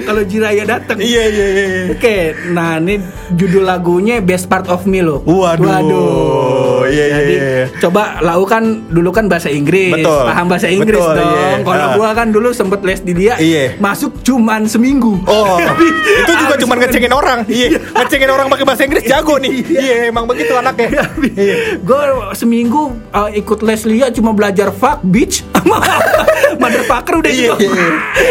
kalau 0.02 0.22
Jiraya 0.22 0.64
datang 0.64 0.98
iya, 0.98 1.24
iya, 1.26 1.46
iya, 1.48 1.66
Oke, 1.92 2.16
nah 2.50 2.76
ini 2.76 3.00
judul 3.32 3.62
lagunya 3.62 4.20
Best 4.20 4.46
Part 4.46 4.66
of 4.66 4.84
Me 4.84 5.00
loh. 5.00 5.22
Waduh. 5.22 6.86
Iya, 6.88 7.04
iya, 7.04 7.18
Jadi, 7.18 7.34
iya. 7.34 7.64
Coba 7.78 8.18
lau 8.20 8.42
kan 8.42 8.64
dulu 8.88 9.10
kan 9.10 9.28
bahasa 9.28 9.48
Inggris, 9.48 9.92
Betul. 9.94 10.24
paham 10.24 10.46
bahasa 10.48 10.68
Inggris 10.68 10.96
Betul, 10.96 11.16
dong. 11.16 11.28
iya. 11.28 11.48
Kalau 11.60 11.86
Ah. 11.88 11.94
gua 11.94 12.08
kan 12.12 12.28
dulu 12.28 12.48
sempet 12.50 12.80
les 12.82 13.00
di 13.00 13.12
dia, 13.12 13.34
Iya. 13.36 13.76
masuk 13.78 14.22
cuman 14.22 14.64
seminggu. 14.64 15.20
Oh, 15.24 15.56
itu 16.24 16.32
juga 16.34 16.54
cuma 16.56 16.74
ngecengin 16.76 17.12
orang, 17.12 17.44
iya, 17.46 17.76
ngecengin 17.76 18.30
orang 18.30 18.46
pakai 18.48 18.64
bahasa 18.64 18.82
Inggris 18.82 19.04
jago 19.04 19.36
nih, 19.36 19.52
iya, 19.68 19.96
emang 20.08 20.24
begitu 20.24 20.52
anaknya, 20.54 21.04
iya. 21.36 21.54
Gue 21.80 22.00
seminggu 22.32 22.96
uh, 23.10 23.28
ikut 23.30 23.60
les 23.60 23.82
Lia 23.84 24.08
cuma 24.10 24.32
belajar 24.32 24.68
fuck 24.70 25.00
bitch 25.02 25.44
sama 25.52 25.76
motherfucker 26.62 27.14
udah 27.16 27.30
Iya, 27.30 27.52
gitu. 27.54 27.54
iya, 27.60 27.70
iya. 27.70 27.90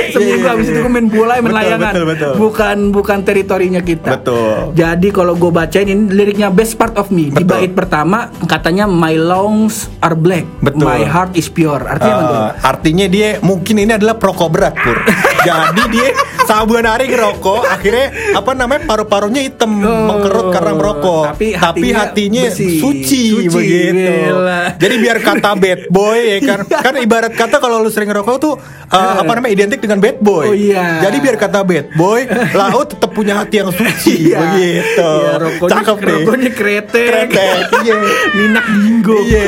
seminggu 0.09 0.37
Iya, 0.39 0.49
habis 0.49 0.65
iya. 0.65 0.73
itu 0.73 0.79
gue 0.79 0.91
main 0.91 1.07
bola 1.07 1.33
main 1.33 1.43
Betul, 1.43 1.55
layangan. 1.55 1.91
betul, 1.91 2.05
betul. 2.05 2.31
Bukan 2.37 2.77
bukan 2.91 3.17
teritorinya 3.21 3.81
kita. 3.81 4.09
Betul. 4.13 4.55
Jadi 4.73 5.07
kalau 5.09 5.33
gue 5.33 5.51
bacain 5.51 5.87
ini 5.87 6.03
liriknya 6.09 6.49
best 6.49 6.75
part 6.75 6.95
of 6.95 7.07
me. 7.07 7.29
Di 7.29 7.43
bait 7.43 7.71
pertama 7.71 8.17
katanya 8.43 8.85
my 8.85 9.15
lungs 9.15 9.87
are 9.99 10.13
black, 10.13 10.43
Betul. 10.59 10.83
my 10.83 11.03
heart 11.03 11.33
is 11.33 11.47
pure. 11.47 11.79
Artinya 11.79 12.15
apa? 12.17 12.25
Eh, 12.25 12.49
artinya 12.65 13.05
dia 13.05 13.39
mungkin 13.39 13.75
ini 13.77 13.91
adalah 13.91 14.15
perokok 14.15 14.49
berat 14.49 14.75
pur. 14.75 14.97
Jadi 15.47 15.83
dia 15.89 16.07
sabuan 16.43 16.83
hari 16.83 17.07
ngerokok, 17.07 17.61
akhirnya 17.63 18.07
apa 18.33 18.51
namanya 18.51 18.83
paru-parunya 18.83 19.39
hitam 19.41 19.69
Oh, 19.77 20.09
mengkerut 20.09 20.49
karena 20.49 20.73
merokok. 20.73 21.23
tapi 21.29 21.53
Tapi 21.53 21.87
hatinya 21.87 21.95
hatinya 22.01 22.43
bersih. 22.45 22.75
suci, 22.77 23.23
Suci, 23.37 23.47
begitu. 23.47 24.11
gila. 24.11 24.61
Jadi 24.75 24.95
biar 24.97 25.17
kata 25.21 25.51
bad 25.55 25.79
boy 25.87 26.19
ya 26.19 26.39
kan, 26.41 26.59
kan 26.85 26.93
ibarat 26.97 27.31
kata 27.31 27.46
kalau 27.53 27.79
lu 27.79 27.87
sering 27.87 28.11
ngerokok 28.11 28.35
tuh 28.35 28.59
eh, 28.85 29.13
apa 29.17 29.31
namanya 29.31 29.53
identik 29.53 29.79
dengan 29.79 29.97
bad 29.97 30.19
boy. 30.19 30.43
Oh, 30.43 30.51
iya. 30.51 30.99
Jadi 30.99 31.17
biar 31.17 31.35
kata 31.35 31.63
bad 31.63 31.87
boy, 31.93 32.27
lau 32.59 32.83
tetap 32.83 33.09
punya 33.09 33.39
hati 33.39 33.55
yang 33.57 33.71
suci, 33.71 34.27
Iya. 34.27 34.37
begitu. 34.43 35.07
Iya, 35.07 35.31
rokoknya, 35.39 35.71
Cakep 35.73 35.95
nih. 35.97 36.11
rokoknya 36.11 36.51
kretek. 36.51 37.07
Kretek, 37.31 37.63
iya. 37.81 37.95
Minak 38.37 38.65
dinggo. 38.67 39.17
Iya. 39.23 39.43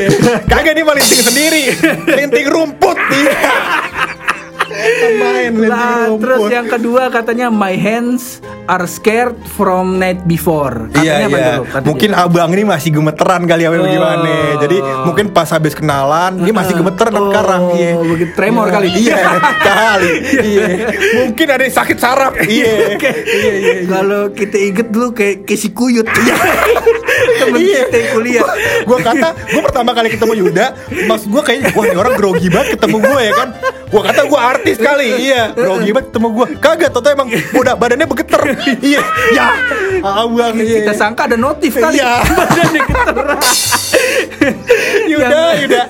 Kagak 0.45 0.73
dia 0.73 0.83
mah 0.83 0.95
linting 0.95 1.21
sendiri. 1.21 1.63
linting 2.17 2.47
rumput. 2.47 2.95
Iya. 2.95 3.35
Main 5.11 5.53
rumput. 5.55 6.19
terus 6.19 6.43
yang 6.47 6.67
kedua 6.67 7.09
katanya 7.09 7.47
my 7.47 7.73
hands 7.73 8.39
are 8.65 8.85
scared 8.85 9.33
from 9.49 9.97
night 9.97 10.23
before. 10.23 10.87
Katanya 10.89 11.01
Iya 11.01 11.25
apa 11.25 11.37
iya. 11.37 11.49
tuh? 11.51 11.65
Katanya. 11.65 11.87
Mungkin 11.87 12.09
abang 12.13 12.49
ini 12.51 12.63
masih 12.63 12.89
gemeteran 12.91 13.41
kali 13.43 13.61
ya 13.61 13.69
Oh. 13.69 13.81
gimana. 13.81 14.33
Jadi 14.59 14.77
mungkin 15.03 15.25
pas 15.29 15.49
habis 15.49 15.73
kenalan 15.73 16.39
dia 16.39 16.53
masih 16.53 16.73
gemeteran 16.75 17.13
Oh, 17.13 17.29
sekarang. 17.29 17.61
Iya. 17.73 17.91
begitu 17.97 18.31
tremor 18.33 18.67
kali. 18.75 18.87
Iya, 18.91 19.17
kali. 19.59 20.11
Iya. 20.39 20.65
Mungkin 21.17 21.47
ada 21.47 21.61
yang 21.61 21.75
sakit 21.75 21.97
saraf. 21.97 22.33
Iya. 22.49 22.93
Oke. 22.93 23.11
Iya 23.25 23.51
iya. 23.55 23.73
Kalau 23.85 24.21
kita 24.31 24.57
inget 24.57 24.87
dulu 24.87 25.11
kayak 25.11 25.43
kayak 25.43 25.59
si 25.59 25.69
Kuyut. 25.69 26.05
Temen 27.19 27.59
Iya. 27.59 27.81
kita 27.85 27.97
yang 27.97 28.09
kuliah. 28.13 28.45
Gua 28.83 28.97
kata, 28.99 29.29
gua 29.51 29.61
pertama 29.63 29.91
kali 29.91 30.07
ketemu 30.09 30.33
Yuda, 30.45 30.65
mas 31.05 31.23
gua 31.25 31.41
kayaknya 31.41 31.69
wah 31.73 31.83
ini 31.85 31.97
orang 31.97 32.13
grogi 32.15 32.47
banget 32.47 32.79
ketemu 32.79 32.97
gua 32.99 33.19
ya 33.19 33.33
kan. 33.35 33.49
Gua 33.89 34.01
kata 34.05 34.21
gua 34.29 34.39
artis 34.53 34.77
kali, 34.77 35.09
iya. 35.19 35.49
Grogi 35.51 35.89
banget 35.89 36.07
ketemu 36.13 36.27
gua. 36.31 36.45
Kagak, 36.59 36.89
toto 36.93 37.09
emang 37.09 37.27
udah 37.29 37.73
badannya 37.73 38.05
begeter. 38.05 38.41
iya. 38.81 39.01
Ya. 39.33 39.47
Abang 39.99 40.55
iya. 40.57 40.85
Kita 40.85 40.93
sangka 40.93 41.27
ada 41.27 41.35
notif 41.35 41.75
kali. 41.75 41.97
Iya. 41.97 42.11
Badannya 42.39 42.81
geter. 42.85 43.17
Yuda, 45.09 45.39
Yuda. 45.65 45.83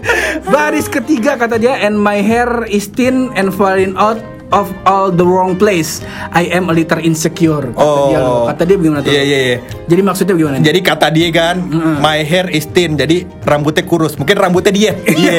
Baris 0.47 0.87
ketiga 0.87 1.35
kata 1.35 1.59
dia 1.59 1.77
and 1.79 1.95
my 1.95 2.19
hair 2.19 2.65
is 2.65 2.87
thin 2.87 3.29
and 3.35 3.51
falling 3.51 3.93
out 3.95 4.17
of 4.51 4.69
all 4.85 5.09
the 5.09 5.25
wrong 5.25 5.55
place. 5.55 6.01
I 6.31 6.49
am 6.49 6.69
a 6.69 6.73
little 6.73 7.01
insecure. 7.01 7.69
Kata 7.73 7.79
Oh. 7.79 8.09
dia 8.09 8.19
loh. 8.19 8.43
Kata 8.49 8.61
dia 8.65 8.75
bagaimana 8.77 9.01
tuh? 9.01 9.11
Iya, 9.11 9.21
iya, 9.23 9.39
iya. 9.39 9.57
Jadi 9.85 10.01
maksudnya 10.01 10.33
bagaimana? 10.35 10.55
Jadi 10.61 10.79
kata 10.81 11.07
dia 11.09 11.27
kan, 11.29 11.55
my 11.99 12.19
hair 12.21 12.47
is 12.49 12.65
thin, 12.65 12.93
jadi 12.93 13.25
rambutnya 13.43 13.83
kurus. 13.85 14.17
Mungkin 14.17 14.35
rambutnya 14.35 14.73
dia. 14.73 14.91
Iya. 15.19 15.31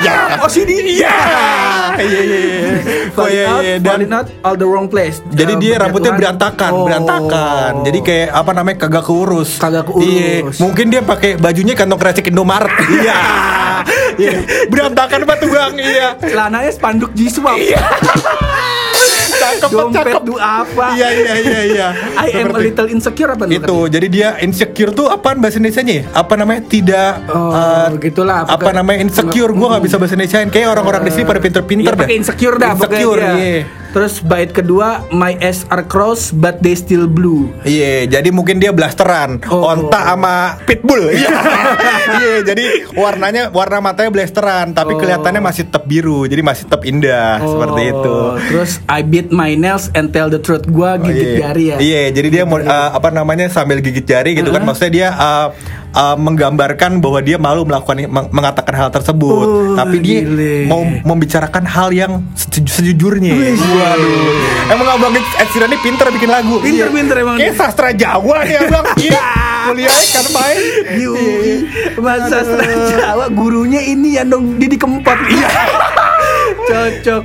Ya. 0.00 0.14
Oh 0.40 0.50
sini 0.50 0.78
Iya. 0.78 1.16
Iya, 1.98 2.20
iya, 2.22 2.38
iya. 2.38 2.58
Oh 3.18 3.26
iya, 3.26 3.44
iya. 3.60 3.74
Dan 3.82 4.06
out 4.08 4.28
all 4.46 4.54
the 4.54 4.64
wrong 4.64 4.86
place. 4.86 5.18
Jadi 5.28 5.58
Uh, 5.58 5.60
dia 5.60 5.74
rambutnya 5.76 6.12
berantakan, 6.14 6.70
Oh. 6.70 6.86
berantakan. 6.86 7.72
Jadi 7.82 7.98
kayak 8.00 8.28
apa 8.30 8.50
namanya 8.54 8.76
kagak 8.86 9.04
keurus. 9.04 9.58
Kagak 9.58 9.90
keurus. 9.90 10.06
Iya. 10.06 10.62
Mungkin 10.62 10.86
dia 10.88 11.02
pakai 11.02 11.34
bajunya 11.34 11.74
kantong 11.74 11.98
kresek 11.98 12.30
Indomaret. 12.30 12.70
Iya. 12.86 13.18
Iya. 14.18 14.34
Berantakan 14.66 15.22
banget 15.24 15.46
tuh 15.46 15.50
bang. 15.54 15.72
Iya. 15.78 16.08
celananya 16.18 16.70
spanduk 16.74 17.10
G-Swap. 17.14 17.54
Cakep, 19.38 19.70
Dompet 19.70 20.04
cakep. 20.04 20.22
du 20.24 20.34
apa? 20.36 20.86
Iya 20.92 21.08
iya 21.12 21.34
iya 21.36 21.60
iya. 21.64 21.88
I 22.24 22.28
am 22.36 22.50
a 22.50 22.58
little 22.58 22.88
insecure 22.88 23.30
apa 23.30 23.46
itu 23.46 23.78
jadi 23.86 24.06
dia 24.06 24.28
insecure 24.38 24.90
tuh 24.90 25.06
apaan 25.06 25.38
bahasa 25.38 25.56
Indonesia 25.56 25.82
apa 26.10 26.34
namanya 26.34 26.62
tidak 26.64 27.12
Oh, 27.28 27.52
eh, 27.52 27.86
gitulah, 28.00 28.42
apa 28.42 28.56
pokoknya- 28.56 28.76
namanya 28.76 28.98
insecure 29.00 29.52
gua 29.52 29.68
nggak 29.72 29.84
bisa 29.84 29.96
bahasa 29.96 30.14
Indonesia 30.14 30.38
kayak 30.44 30.68
orang-orang 30.68 31.02
di 31.02 31.10
sini 31.10 31.24
pada 31.24 31.40
pinter-pinter 31.40 31.92
Iya, 31.92 32.00
pakai 32.00 32.16
insecure 32.16 32.56
dah 32.56 32.70
insecure 32.74 33.20
iya 33.36 33.62
Terus 33.88 34.20
bait 34.20 34.52
kedua 34.52 35.08
my 35.08 35.32
eyes 35.38 35.64
are 35.66 35.80
crossed 35.82 36.36
but 36.36 36.60
they 36.60 36.76
still 36.76 37.08
blue. 37.08 37.48
Iya, 37.64 38.04
jadi 38.06 38.28
mungkin 38.28 38.60
dia 38.60 38.68
blasteran, 38.68 39.40
Oh. 39.48 39.64
onta 39.64 40.04
sama 40.04 40.60
pitbull. 40.62 41.08
Iya, 41.16 41.32
Iya, 42.10 42.34
jadi 42.44 42.64
warnanya 42.92 43.48
warna 43.48 43.80
matanya 43.80 44.12
blasteran, 44.12 44.72
tapi 44.72 44.92
Oh. 44.92 45.00
kelihatannya 45.00 45.40
masih 45.40 45.62
tetap 45.64 45.88
biru, 45.88 46.24
jadi 46.24 46.42
masih 46.42 46.68
tetap 46.68 46.84
indah 46.84 47.40
seperti 47.40 47.82
itu. 47.88 48.12
Oh, 48.28 48.36
Terus 48.38 48.76
I 48.84 49.00
beat 49.00 49.27
my 49.30 49.52
nails 49.52 49.88
and 49.92 50.08
tell 50.08 50.26
the 50.26 50.36
truth. 50.36 50.64
Gua 50.66 50.90
Oh, 50.90 51.00
gigit 51.00 51.28
iya. 51.28 51.38
jari 51.42 51.64
ya. 51.66 51.76
Iya, 51.78 52.00
jadi 52.12 52.28
dia 52.30 52.42
mau 52.42 52.56
uh, 52.56 52.66
apa 52.90 53.08
namanya 53.08 53.46
sambil 53.46 53.78
gigit 53.78 54.02
jari 54.02 54.32
gitu 54.32 54.48
kan 54.48 54.62
maksudnya 54.62 54.90
dia 54.90 55.08
uh, 55.10 55.46
uh, 55.90 56.16
menggambarkan 56.16 56.98
bahwa 56.98 57.18
dia 57.18 57.36
malu 57.36 57.62
melakukan 57.62 58.02
meng- 58.02 58.30
mengatakan 58.30 58.74
hal 58.74 58.88
tersebut, 58.88 59.46
Oh, 59.46 59.74
tapi 59.74 59.98
dia 59.98 60.20
gile. 60.20 60.64
mau 60.64 60.80
membicarakan 60.82 61.64
hal 61.64 61.88
yang 61.90 62.24
seju- 62.34 62.64
sejujurnya. 62.66 63.34
Waduh. 63.34 64.34
Emang 64.68 64.88
Abang 64.90 65.12
Ed 65.12 65.24
Sheeran 65.48 65.68
ini 65.68 65.78
pinter 65.78 66.08
bikin 66.08 66.28
lagu. 66.28 66.56
Pinter, 66.58 66.86
Iya. 66.86 66.94
pinter 66.94 67.16
emang 67.18 67.36
Kayak 67.36 67.54
sastra 67.54 67.88
Jawa 67.90 68.36
nih 68.42 68.56
Abang. 68.58 68.84
Iya. 69.00 69.22
Kuliahnya 69.68 70.08
kan 70.08 70.26
main. 70.30 70.58
Yui, 70.96 71.52
Bahasa 71.98 72.40
sastra 72.40 72.64
Jawa 72.88 73.28
gurunya 73.28 73.80
ini 73.80 74.16
ya 74.16 74.24
dong 74.24 74.56
Didi 74.56 74.74
Kempot. 74.74 75.12
Iya. 75.26 75.48
Cocok. 76.68 77.24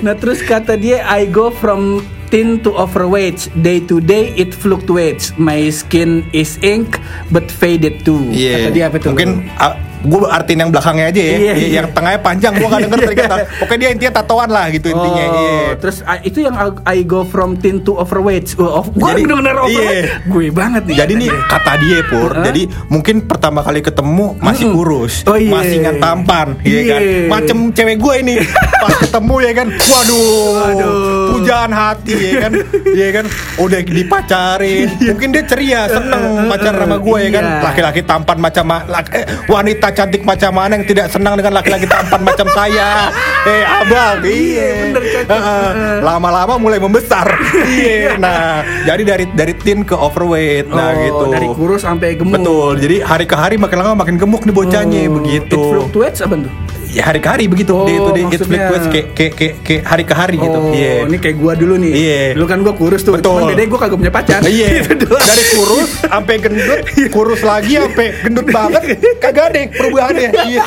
Nah, 0.00 0.14
terus 0.16 0.40
kata 0.40 0.74
dia 0.74 1.04
I 1.04 1.24
go 1.24 1.48
from 1.48 2.00
thin 2.28 2.60
to 2.60 2.72
overweight. 2.72 3.48
Day 3.56 3.80
to 3.84 4.00
day 4.00 4.32
it 4.34 4.52
fluctuates. 4.52 5.32
My 5.36 5.68
skin 5.68 6.24
is 6.32 6.56
ink 6.60 6.96
but 7.28 7.48
faded 7.48 8.04
too. 8.04 8.32
Kata 8.32 8.70
dia 8.70 8.84
apa 8.88 8.96
tuh? 8.98 9.12
Mungkin 9.12 9.48
a- 9.56 9.76
gue 10.00 10.18
artiin 10.24 10.58
yang 10.60 10.70
belakangnya 10.70 11.06
aja 11.06 11.18
ya. 11.18 11.28
Iya, 11.28 11.36
Iya, 11.38 11.52
iya. 11.56 11.68
Yang 11.76 11.86
tengahnya 11.92 12.20
panjang 12.20 12.52
gue 12.54 12.66
gak 12.66 12.80
denger 12.80 12.98
tadi 13.02 13.16
kata. 13.16 13.36
Pokoknya 13.60 13.78
dia 13.78 13.90
intinya 13.90 14.12
tatoan 14.14 14.48
lah 14.48 14.66
gitu 14.68 14.86
intinya. 14.88 15.24
Oh, 15.24 15.34
Iya. 15.34 15.68
terus 15.76 15.96
I- 16.02 16.22
itu 16.24 16.38
yang 16.40 16.54
I, 16.84 17.02
go 17.02 17.22
from 17.22 17.56
thin 17.56 17.80
to 17.80 17.94
overweight. 17.94 18.46
Oh, 18.56 18.84
gue 18.84 19.10
bener-bener 19.16 19.56
overweight. 19.56 20.04
iya. 20.04 20.22
Gue 20.24 20.46
banget 20.48 20.82
nih. 20.84 20.96
Jadi 20.96 21.12
nih 21.16 21.30
kata 21.30 21.72
dia 21.78 21.98
pur, 22.04 22.30
Heeh. 22.30 22.44
jadi 22.44 22.62
mungkin 22.88 23.16
pertama 23.24 23.60
kali 23.60 23.80
ketemu 23.80 24.36
masih 24.38 24.70
kurus, 24.70 25.22
Oh, 25.24 25.34
iya. 25.34 25.50
masih 25.50 25.76
ngan 25.80 25.96
tampan, 25.98 26.46
iya 26.62 26.80
kan? 26.88 27.00
Iya. 27.00 27.26
Macem 27.26 27.56
cewek 27.70 27.96
gue 27.96 28.14
ini 28.18 28.34
pas 28.82 28.94
ketemu 28.96 29.34
ya 29.40 29.52
kan, 29.54 29.66
waduh, 29.68 30.52
Waduh. 30.60 31.26
pujaan 31.32 31.70
hati 31.70 32.14
ya 32.14 32.32
kan, 32.40 32.52
iya 32.88 33.08
kan, 33.12 33.24
udah 33.56 33.80
dipacarin, 33.82 34.86
mungkin 35.02 35.28
dia 35.30 35.44
ceria, 35.44 35.80
seneng 35.86 36.22
pacaran 36.46 36.80
sama 36.80 36.96
gue 36.98 37.18
ya 37.20 37.30
kan, 37.32 37.44
Iya. 37.44 37.62
laki-laki 37.64 38.00
tampan 38.02 38.38
macam 38.38 38.64
ma- 38.64 38.86
laki- 38.86 39.14
eh, 39.14 39.24
wanita 39.46 39.87
cantik 39.90 40.22
macam 40.22 40.52
mana 40.52 40.76
yang 40.76 40.84
tidak 40.84 41.06
senang 41.08 41.34
dengan 41.38 41.56
laki-laki 41.56 41.86
tampan 41.86 42.20
macam 42.22 42.46
saya, 42.52 43.08
eh 43.44 43.62
abang, 43.64 44.20
iya. 44.24 44.92
Heeh. 45.24 45.70
lama-lama 46.00 46.56
mulai 46.56 46.78
membesar, 46.78 47.28
iya, 47.68 48.16
nah 48.22 48.60
jadi 48.84 49.02
dari 49.04 49.24
dari 49.32 49.54
thin 49.56 49.82
ke 49.82 49.94
overweight, 49.94 50.68
nah 50.68 50.88
Oh, 50.88 51.00
gitu. 51.04 51.24
Dari 51.30 51.48
kurus 51.52 51.82
sampai 51.84 52.16
gemuk. 52.18 52.40
Betul. 52.40 52.80
Jadi 52.80 52.96
hari 53.04 53.24
ke 53.28 53.36
hari 53.36 53.54
makin 53.60 53.78
lama 53.78 54.02
makin 54.02 54.16
gemuk 54.16 54.42
nih 54.42 54.54
bocahnya 54.56 55.00
Oh, 55.06 55.20
begitu. 55.22 55.60
It 55.60 55.70
fluctuates 55.70 56.20
apa 56.24 56.34
tuh? 56.42 56.52
Ya 56.98 57.06
hari 57.06 57.22
ke 57.22 57.30
hari 57.30 57.44
begitu. 57.46 57.70
Oh, 57.70 57.86
itu 57.86 58.10
dia 58.10 58.18
it 58.18 58.26
maksudnya- 58.26 58.58
fluctuates 58.66 58.86
kayak 58.90 59.06
kayak 59.14 59.32
kayak 59.32 59.54
kayak 59.62 59.82
hari 59.86 60.02
ke 60.02 60.14
hari 60.14 60.34
gitu. 60.36 60.58
Oh, 60.58 60.74
Iya. 60.74 61.06
ini 61.06 61.16
kayak 61.16 61.36
gua 61.38 61.52
dulu 61.54 61.74
nih. 61.78 61.92
Iya. 61.94 62.22
Dulu 62.34 62.46
kan 62.50 62.58
gua 62.60 62.74
kurus 62.74 63.00
tuh. 63.00 63.14
Betul. 63.14 63.38
Cuman 63.46 63.66
gua 63.70 63.78
kagak 63.78 63.98
punya 63.98 64.10
pacar. 64.10 64.40
Iya, 64.42 64.66
doang. 64.98 65.22
dari 65.22 65.44
kurus 65.48 65.90
sampai 66.02 66.34
gendut, 66.36 66.80
kurus 67.08 67.40
lagi 67.40 67.72
sampai 67.78 68.06
gendut 68.18 68.46
banget, 68.50 68.82
kagak 69.16 69.44
ada 69.46 69.58
perubahannya. 69.70 70.30
Iya, 70.44 70.64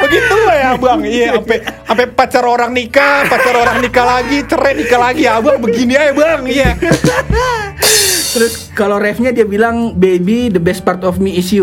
begitu 0.00 0.36
lah 0.40 0.56
ya 0.56 0.70
bang. 0.74 1.00
Iya, 1.04 1.28
sampai 1.36 1.58
sampai 1.94 2.10
pacar 2.10 2.42
orang 2.42 2.74
nikah, 2.74 3.22
pacar 3.30 3.54
orang 3.54 3.78
nikah 3.78 4.02
lagi, 4.02 4.42
cerai 4.42 4.74
nikah 4.74 4.98
lagi, 4.98 5.30
abang 5.30 5.62
begini 5.62 5.94
aja 5.94 6.10
bang. 6.10 6.42
Iya, 6.44 6.70
Terus 8.34 8.74
kalau 8.74 8.98
refnya 8.98 9.30
dia 9.30 9.46
bilang 9.46 9.94
baby 9.94 10.50
the 10.50 10.58
best 10.58 10.82
part 10.82 11.06
of 11.06 11.22
me 11.22 11.38
is 11.38 11.54
you. 11.54 11.62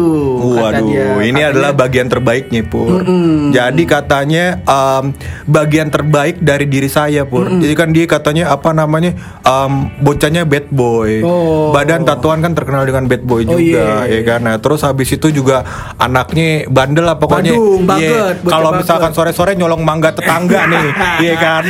kata 0.56 0.80
Waduh, 0.80 0.88
dia. 0.88 1.04
ini 1.20 1.36
Katanya- 1.36 1.52
adalah 1.52 1.72
bagian 1.76 2.08
terbaiknya, 2.08 2.62
Pur. 2.64 3.04
Jadi 3.52 3.84
katanya 3.84 4.46
em, 4.64 5.12
bagian 5.44 5.92
terbaik 5.92 6.40
dari 6.40 6.64
diri 6.64 6.88
saya, 6.88 7.28
Pur. 7.28 7.52
Jadi 7.52 7.76
kan 7.76 7.92
dia 7.92 8.08
katanya 8.08 8.48
apa 8.50 8.72
namanya? 8.72 9.12
em, 9.42 9.92
bocahnya 10.00 10.48
bad 10.48 10.72
boy. 10.72 11.20
Oh. 11.20 11.76
Badan 11.76 12.08
tatuan 12.08 12.40
kan 12.40 12.56
terkenal 12.56 12.88
dengan 12.88 13.04
bad 13.04 13.20
boy 13.22 13.44
Oh, 13.44 13.52
juga, 13.52 14.08
iya. 14.08 14.08
ya 14.10 14.22
kan. 14.26 14.40
Nah, 14.42 14.56
terus 14.56 14.80
habis 14.82 15.12
itu 15.12 15.28
juga 15.28 15.68
anaknya 15.98 16.72
bandel 16.72 17.04
lah 17.04 17.20
pokoknya. 17.20 17.52
Iya. 17.52 18.40
bocah 18.40 18.48
Kalau 18.48 18.72
misalkan 18.72 19.12
sore-sore 19.12 19.60
nyolong 19.60 19.84
mangga 19.84 20.16
tetangga 20.22 20.62
nih, 20.70 20.86
iya 21.26 21.36
kan? 21.42 21.64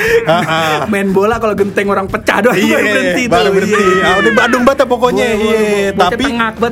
Main 0.92 1.16
bola 1.16 1.40
kalau 1.40 1.56
genteng 1.56 1.88
orang 1.88 2.12
pecah 2.12 2.44
doang 2.44 2.60
Iya, 2.60 2.76
baru 2.76 2.88
berhenti 2.92 3.24
baru 3.32 3.50
berhenti. 3.56 3.80
Iya, 3.80 3.96
iya. 3.96 4.04
Ah, 4.04 4.16
udah 4.20 4.32
Badung 4.36 4.64
banget 4.68 4.88
pokoknya. 4.92 5.26
Wah, 5.26 5.40
wah, 5.40 5.56
Iya. 5.56 5.90
Bocah 5.92 6.10
tapi 6.12 6.26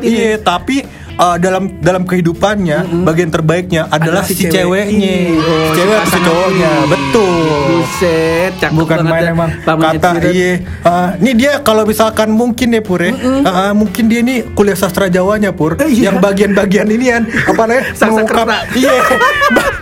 iya, 0.04 0.32
tapi 0.38 0.78
uh, 1.20 1.36
dalam 1.36 1.64
dalam 1.84 2.08
kehidupannya 2.08 3.04
bagian 3.04 3.30
terbaiknya 3.30 3.92
adalah, 3.92 4.24
si, 4.24 4.48
ceweknya. 4.48 4.88
ini. 4.90 5.36
Oh, 5.36 5.76
si 5.76 5.78
cewek 5.78 6.00
si 6.00 6.04
atau 6.08 6.16
si 6.16 6.20
cowoknya. 6.24 6.72
ini. 6.72 6.88
Betul. 6.90 7.34
Buset, 7.70 8.52
cakep 8.58 8.74
Bukan 8.76 8.98
main 9.04 9.24
ya. 9.24 9.32
emang 9.36 9.50
kata 9.62 10.10
iya. 10.32 10.52
Uh, 10.82 11.10
ini 11.20 11.32
dia 11.36 11.52
kalau 11.62 11.84
misalkan 11.84 12.32
mungkin 12.32 12.72
ya 12.72 12.82
Pur 12.82 13.04
ya, 13.04 13.12
uh, 13.14 13.74
mungkin 13.76 14.08
dia 14.08 14.24
ini 14.24 14.42
kuliah 14.56 14.78
sastra 14.80 15.12
Jawanya 15.12 15.52
Pur, 15.52 15.76
Eh, 15.78 15.90
iya. 15.92 16.10
yang 16.10 16.24
bagian-bagian 16.24 16.88
ini 16.88 17.12
kan 17.12 17.24
apa 17.28 17.62
namanya? 17.68 17.84
Sang 18.00 18.16
mengungkap 18.16 18.48
iya, 18.80 18.94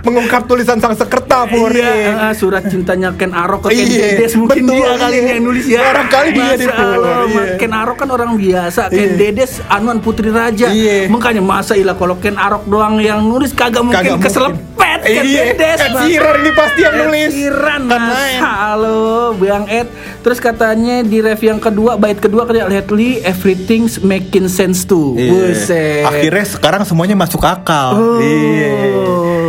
mengungkap 0.04 0.42
tulisan 0.48 0.80
sang 0.80 0.96
sekerta 0.96 1.46
Pur. 1.48 1.72
Iya, 1.72 2.32
surat 2.34 2.64
cintanya 2.66 3.12
Ken 3.14 3.32
Arok 3.32 3.68
ke 3.68 3.76
Ken 3.76 3.86
Iya, 3.86 4.08
Dedes 4.16 4.34
mungkin 4.36 4.64
betul, 4.64 4.76
dia 4.80 4.92
kali 4.96 5.16
iya. 5.16 5.28
yang 5.30 5.42
nulis 5.44 5.66
ya. 5.68 5.80
Barangkali 5.84 6.30
dia 6.32 6.54
deh, 6.56 6.68
Pur, 6.70 6.88
iya. 7.28 7.44
Ken 7.60 7.74
Arok 7.74 7.98
kan 8.00 8.10
orang 8.10 8.32
biasa, 8.36 8.82
Ken 8.90 9.10
Iya. 9.14 9.20
Dedes 9.20 9.52
Anuan 9.68 10.00
Putri 10.00 10.30
Raja. 10.32 10.68
Iya. 10.70 11.12
Makanya 11.28 11.44
masa 11.44 11.76
ilah 11.76 11.92
kalau 11.92 12.16
Ken 12.16 12.40
Arok 12.40 12.72
doang 12.72 13.04
yang 13.04 13.20
nulis 13.20 13.52
kagak 13.52 13.84
mungkin 13.84 14.00
Kagak 14.00 14.16
mungkin. 14.16 14.32
keselepet 14.32 15.00
Ken 15.04 15.24
Iya. 15.28 15.44
Ed. 15.52 15.60
Sheeran 16.08 16.36
ini 16.40 16.52
pasti 16.56 16.80
yang 16.80 16.96
Ed 16.96 17.00
nulis. 17.04 17.32
Sheeran, 17.36 17.82
Kan 17.84 18.00
Mas. 18.00 18.40
Halo, 18.40 19.00
Bang 19.36 19.68
Ed. 19.68 19.92
Terus 20.28 20.44
katanya 20.44 21.08
di 21.08 21.24
ref 21.24 21.40
yang 21.40 21.56
kedua, 21.56 21.96
bait 21.96 22.20
kedua 22.20 22.44
katanya 22.44 22.68
lately 22.68 23.24
everything's 23.24 23.96
making 23.98 24.52
sense 24.52 24.84
too. 24.84 25.16
Iya. 25.16 25.32
Buset. 25.32 26.04
Akhirnya 26.04 26.44
sekarang 26.46 26.84
semuanya 26.84 27.16
masuk 27.16 27.40
akal. 27.40 27.96
Oh, 27.96 28.20
Iya. 28.20 28.76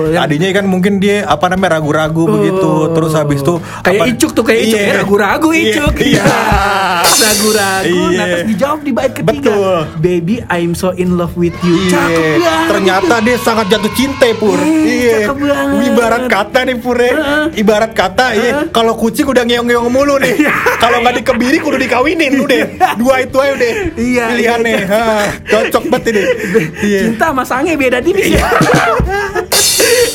yang- 0.08 0.22
Tadinya 0.24 0.48
kan 0.54 0.64
mungkin 0.64 0.96
dia 0.96 1.26
apa 1.26 1.50
namanya 1.50 1.76
ragu-ragu 1.76 2.30
begitu. 2.30 2.70
Terus 2.90 3.12
habis 3.12 3.42
itu 3.42 3.54
kayak 3.82 3.98
apa- 3.98 4.06
Icuk 4.08 4.30
tuh 4.32 4.40
kayak 4.40 4.60
Icuk 4.62 4.78
Iya. 4.78 4.86
Eh, 4.86 4.94
ragu-ragu 4.96 5.48
Iya. 5.50 5.66
Icuk 5.74 5.94
Iya. 6.00 6.24
ragu-ragu 7.18 7.86
Iya. 8.06 8.14
nah 8.14 8.24
terus 8.24 8.46
dijawab 8.48 8.80
di 8.80 8.92
bait 8.92 9.12
ketiga 9.12 9.50
Betul. 9.50 9.80
baby 9.98 10.34
I'm 10.46 10.72
so 10.72 10.94
in 10.94 11.12
love 11.12 11.34
with 11.34 11.58
you 11.60 11.74
Iya. 11.76 11.90
cakep 11.90 12.22
banget 12.38 12.66
Ternyata 12.68 13.14
dia 13.20 13.36
sangat 13.36 13.66
jatuh 13.68 13.92
cinta 13.92 14.26
Pur. 14.32 14.54
Eh, 14.56 15.26
cakep 15.26 15.36
banget. 15.36 15.86
Ibarat 15.88 16.22
kata 16.24 16.58
nih 16.62 16.76
Pur. 16.78 16.96
ya. 16.96 17.12
Ibarat 17.52 17.92
kata 17.92 18.26
ya, 18.32 18.50
kalau 18.70 18.94
kucing 18.94 19.26
udah 19.26 19.42
ngeong-ngeong 19.42 19.88
mulu 19.88 20.14
nih. 20.16 20.36
Kalau 20.76 21.00
nggak 21.00 21.24
dikebiri 21.24 21.56
kudu 21.58 21.80
dikawinin 21.80 22.36
udah. 22.38 22.60
Dua 23.00 23.24
itu 23.24 23.36
aja 23.40 23.52
udah. 23.56 23.72
Iya, 23.96 24.24
Pilihannya. 24.30 24.76
iya. 24.76 24.86
Ha, 24.86 25.02
cocok 25.48 25.84
banget 25.88 26.04
ini. 26.12 26.22
Iya. 26.84 27.00
cinta 27.08 27.26
sama 27.32 27.44
sange 27.44 27.72
beda 27.74 27.98
tipis 28.04 28.36
ya 28.36 28.44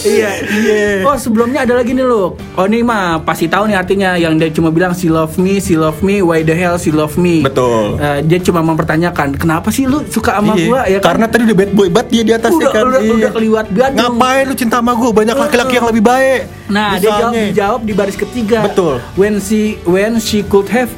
Iya, 0.05 0.29
Iya. 0.43 0.81
Oh 1.03 1.15
sebelumnya 1.15 1.63
ada 1.63 1.73
lagi 1.73 1.91
nih 1.91 2.03
loh. 2.03 2.35
Oh 2.53 2.65
ini 2.65 2.79
mah 2.79 3.19
pasti 3.19 3.45
tahu 3.45 3.65
nih 3.65 3.75
artinya 3.75 4.13
yang 4.13 4.35
dia 4.35 4.49
cuma 4.49 4.69
bilang 4.69 4.91
she 4.91 5.07
love 5.07 5.35
me, 5.35 5.57
she 5.57 5.73
love 5.73 5.99
me, 5.99 6.19
why 6.19 6.39
the 6.39 6.51
hell 6.51 6.75
she 6.75 6.89
love 6.89 7.15
me. 7.15 7.41
Betul. 7.41 7.97
Eh, 7.97 8.19
dia 8.21 8.39
cuma 8.39 8.59
mempertanyakan 8.61 9.33
kenapa 9.33 9.69
sih 9.69 9.83
lu 9.83 10.03
suka 10.05 10.37
sama 10.37 10.53
Iya. 10.53 10.65
gua 10.65 10.81
ya 10.85 10.97
kan? 10.97 11.05
Karena 11.09 11.25
tadi 11.27 11.43
udah 11.45 11.57
bad 11.57 11.71
boy 11.71 11.87
banget 11.87 12.07
dia 12.11 12.23
di 12.23 12.33
atas 12.33 12.51
Udah- 12.51 12.63
ya 12.63 12.69
kan. 12.69 12.83
udah- 12.85 13.01
udah 13.03 13.31
keliwat 13.31 13.65
banget. 13.69 13.91
Ngapain 13.95 14.43
lu 14.45 14.55
cinta 14.55 14.77
sama 14.77 14.91
gue? 14.93 15.09
Banyak 15.09 15.35
laki-laki 15.37 15.73
yang 15.73 15.87
lebih 15.87 16.03
baik. 16.03 16.41
Nah, 16.65 16.89
dia 16.93 17.01
jawab 17.01 17.19
Misalnya. 17.29 17.43
dijawab 17.49 17.81
di 17.83 17.93
baris 17.93 18.17
ketiga. 18.17 18.59
Betul. 18.63 18.95
When 19.13 19.37
she 19.37 19.61
when 19.83 20.17
she 20.17 20.41
could 20.41 20.67
have 20.67 20.89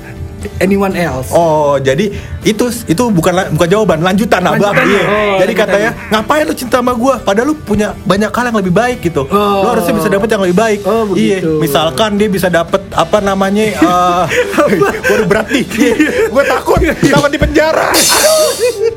anyone 0.62 0.96
else. 0.96 1.30
Oh, 1.32 1.78
jadi 1.82 2.12
itu 2.46 2.66
itu 2.86 3.04
bukan 3.10 3.56
bukan 3.56 3.68
jawaban, 3.68 4.00
lanjutan 4.02 4.42
abang. 4.46 4.76
Iya. 4.76 5.04
oh, 5.06 5.36
jadi 5.42 5.54
katanya, 5.54 5.92
ngapain 6.14 6.44
lu 6.46 6.56
cinta 6.56 6.80
sama 6.80 6.94
gua? 6.94 7.18
Padahal 7.22 7.52
lu 7.52 7.56
punya 7.58 7.98
banyak 8.06 8.30
hal 8.30 8.46
yang 8.52 8.58
lebih 8.62 8.74
baik 8.74 8.98
gitu. 9.02 9.26
Oh. 9.28 9.66
Lu 9.66 9.68
harusnya 9.74 9.94
bisa 9.98 10.10
dapet 10.12 10.28
yang 10.30 10.44
lebih 10.44 10.58
baik. 10.58 10.80
Oh, 10.86 11.14
iya. 11.18 11.42
Misalkan 11.42 12.20
dia 12.20 12.30
bisa 12.30 12.48
dapet 12.48 12.82
apa 12.94 13.18
namanya? 13.20 13.64
eh 13.76 14.24
waduh 15.10 15.28
berat 15.28 15.48
nih. 15.50 15.66
Iya. 15.66 15.94
Gua 16.30 16.44
takut 16.46 16.80
takut 16.86 17.30
di 17.32 17.40
penjara. 17.40 17.90
Aduh. 17.92 18.50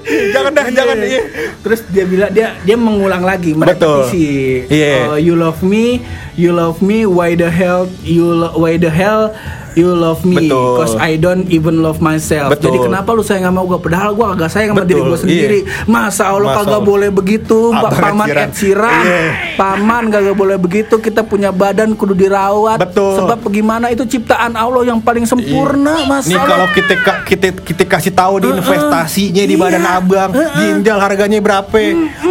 jangan 0.34 0.50
dah, 0.54 0.66
jangan. 0.72 0.96
Iya. 1.00 1.22
Terus 1.64 1.80
dia 1.90 2.04
bilang 2.04 2.30
dia 2.32 2.56
dia 2.62 2.76
mengulang 2.76 3.22
lagi 3.24 3.52
Betul. 3.54 3.64
merepetisi. 4.08 4.28
Iya. 4.68 5.14
Oh, 5.14 5.18
you 5.18 5.34
love 5.34 5.60
me, 5.64 6.02
you 6.36 6.50
love 6.54 6.80
me, 6.84 7.04
why 7.04 7.34
the 7.34 7.48
hell 7.50 7.88
you 8.04 8.48
why 8.56 8.76
the 8.76 8.90
hell 8.90 9.32
you 9.74 9.90
love 9.90 10.22
me? 10.22 10.36
Betul. 10.40 10.78
Cause 10.78 10.94
I 10.94 11.16
don't 11.16 11.48
even 11.48 11.80
love 11.80 11.98
myself. 11.98 12.48
Betul. 12.50 12.70
Jadi 12.70 12.78
kenapa 12.84 13.10
lu 13.10 13.20
sayang 13.20 13.44
sama 13.46 13.60
gua 13.62 13.78
padahal 13.78 14.12
gua 14.12 14.32
kagak 14.32 14.50
sayang 14.50 14.70
sama 14.70 14.82
Betul, 14.82 14.90
diri 14.90 15.00
gua 15.02 15.18
sendiri. 15.18 15.58
iya. 15.60 15.84
Masa 15.84 16.22
Allah 16.28 16.48
Masa 16.48 16.58
kagak 16.62 16.72
Allah. 16.74 16.86
boleh 16.86 17.10
begitu, 17.10 17.58
Pak 17.70 17.92
Paman. 17.92 18.26
Ed 18.28 18.52
Sheeran. 18.52 19.02
Iya. 19.02 19.20
Paman 19.54 20.04
kagak 20.08 20.34
boleh 20.34 20.56
begitu. 20.56 20.94
Kita 20.98 21.20
punya 21.22 21.50
badan 21.50 21.92
kudu 21.92 22.14
dirawat. 22.14 22.78
Betul. 22.78 23.18
Sebab 23.18 23.38
bagaimana 23.40 23.88
itu 23.88 24.04
ciptaan 24.04 24.54
Allah 24.54 24.86
yang 24.86 24.98
paling 24.98 25.24
sempurna, 25.24 26.04
Mas. 26.04 26.24
Nih 26.24 26.38
kalau 26.38 26.68
kita 26.70 26.94
kita 27.24 27.46
kita 27.58 27.82
kasih 27.84 28.12
tahu 28.12 28.38
di 28.38 28.48
investasinya 28.50 29.42
di 29.42 29.50
Iya. 29.50 29.60
badan 29.60 29.84
abang, 29.84 30.30
ginjal 30.54 30.98
harganya 30.98 31.38
berapa, 31.38 31.78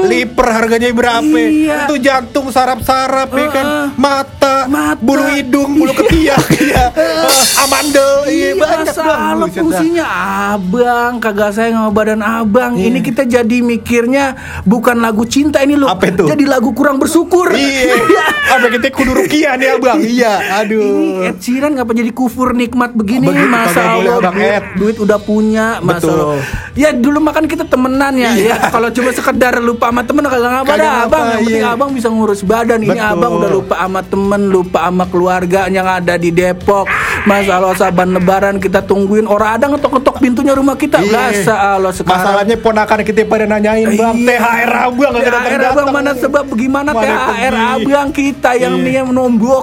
liver 0.02 0.47
harganya 0.47 0.88
berapa, 0.89 1.36
Iya. 1.36 1.84
itu 1.84 1.95
jantung 2.00 2.47
saraf-saraf 2.47 3.28
ya 3.30 3.47
kan, 3.50 3.65
mata, 3.95 4.65
Mata. 4.65 5.00
bulu 5.00 5.23
hidung, 5.30 5.76
bulu 5.76 5.91
ketiak, 5.93 6.39
iya, 6.63 6.89
Eh, 6.93 7.37
amandel, 7.63 8.12
iya 8.28 8.50
banyak 8.54 8.93
dah. 8.93 9.47
fungsinya 9.50 10.06
abang 10.54 11.17
kagak 11.17 11.52
sayang 11.54 11.76
sama 11.78 11.91
badan 11.91 12.21
abang 12.21 12.73
Iya. 12.78 12.89
ini 12.89 13.00
kita 13.02 13.23
jadi 13.23 13.58
mikirnya 13.60 14.34
bukan 14.63 15.00
lagu 15.00 15.23
cinta 15.26 15.62
ini 15.62 15.73
loh 15.73 15.89
Apa 15.89 16.12
itu? 16.12 16.26
jadi 16.26 16.43
lagu 16.45 16.71
kurang 16.71 16.97
bersyukur 16.97 17.50
Iya, 17.54 17.95
apa 18.54 18.67
kita 18.69 18.93
kudu 18.93 19.12
rukiah 19.13 19.58
nih 19.58 19.78
abang, 19.78 19.97
iya, 20.00 20.34
ini 20.38 20.52
aduh. 20.54 21.28
Ed 21.28 21.38
Sheeran 21.41 21.73
ngapa 21.73 21.91
jadi 21.91 22.12
kufur 22.12 22.54
nikmat 22.54 22.93
begini 22.93 23.30
Begitu, 23.30 23.50
masa 23.50 23.82
Allah 23.97 24.19
Abang 24.21 24.36
duit, 24.38 24.54
Ed. 24.54 24.65
duit 24.78 24.97
udah 24.97 25.19
punya 25.19 25.82
masa 25.82 26.08
Betul. 26.08 26.38
Iya. 26.78 26.89
Ya 26.89 26.89
dulu 26.93 27.19
makan 27.19 27.50
kita 27.50 27.65
temenan 27.65 28.13
ya 28.15 28.32
ya 28.38 28.69
kalau 28.69 28.93
cuma 28.93 29.10
sekedar 29.10 29.58
lupa 29.60 29.89
sama 29.89 30.06
temen 30.06 30.23
kagak 30.23 30.52
ngapa 30.54 30.73
dah 30.78 30.91
abang 31.04 31.26
yang 31.26 31.41
penting 31.41 31.63
iya. 31.65 31.73
abang 31.73 31.89
bisa 31.91 32.08
ngurus 32.08 32.41
badan 32.41 32.80
ini 32.80 32.93
Betul. 32.93 33.12
abang 33.17 33.32
udah 33.41 33.52
lupa 33.52 33.76
sama 33.82 34.02
temen 34.06 34.41
lupa 34.47 34.80
sama 34.86 35.06
keluarga 35.10 35.62
yang 35.67 35.88
ada 35.89 36.15
di 36.15 36.30
Depok 36.30 36.86
Masa 37.27 37.51
Allah 37.59 37.75
saban 37.75 38.15
lebaran 38.15 38.55
kita 38.57 38.79
tungguin 38.81 39.27
orang 39.27 39.59
ada 39.59 39.67
ngetok-ngetok 39.67 40.15
pintunya 40.17 40.55
rumah 40.55 40.79
kita. 40.79 41.03
Iya. 41.03 41.11
Masa 41.11 41.55
Allah 41.75 41.91
sekarang. 41.91 42.23
Masalahnya 42.23 42.55
ponakan 42.55 42.99
kita 43.03 43.27
pada 43.27 43.43
nanyain 43.43 43.91
bang 43.91 44.15
Iya. 44.15 44.39
THR 44.39 44.71
abang 44.87 45.13
THR 45.13 45.61
abang 45.67 45.87
mana 45.91 46.11
sebab 46.15 46.43
bagaimana 46.47 46.89
Mana 46.95 47.03
THR 47.03 47.55
abang 47.55 48.09
kita 48.11 48.51
yang 48.55 48.73
Iya. 48.79 49.03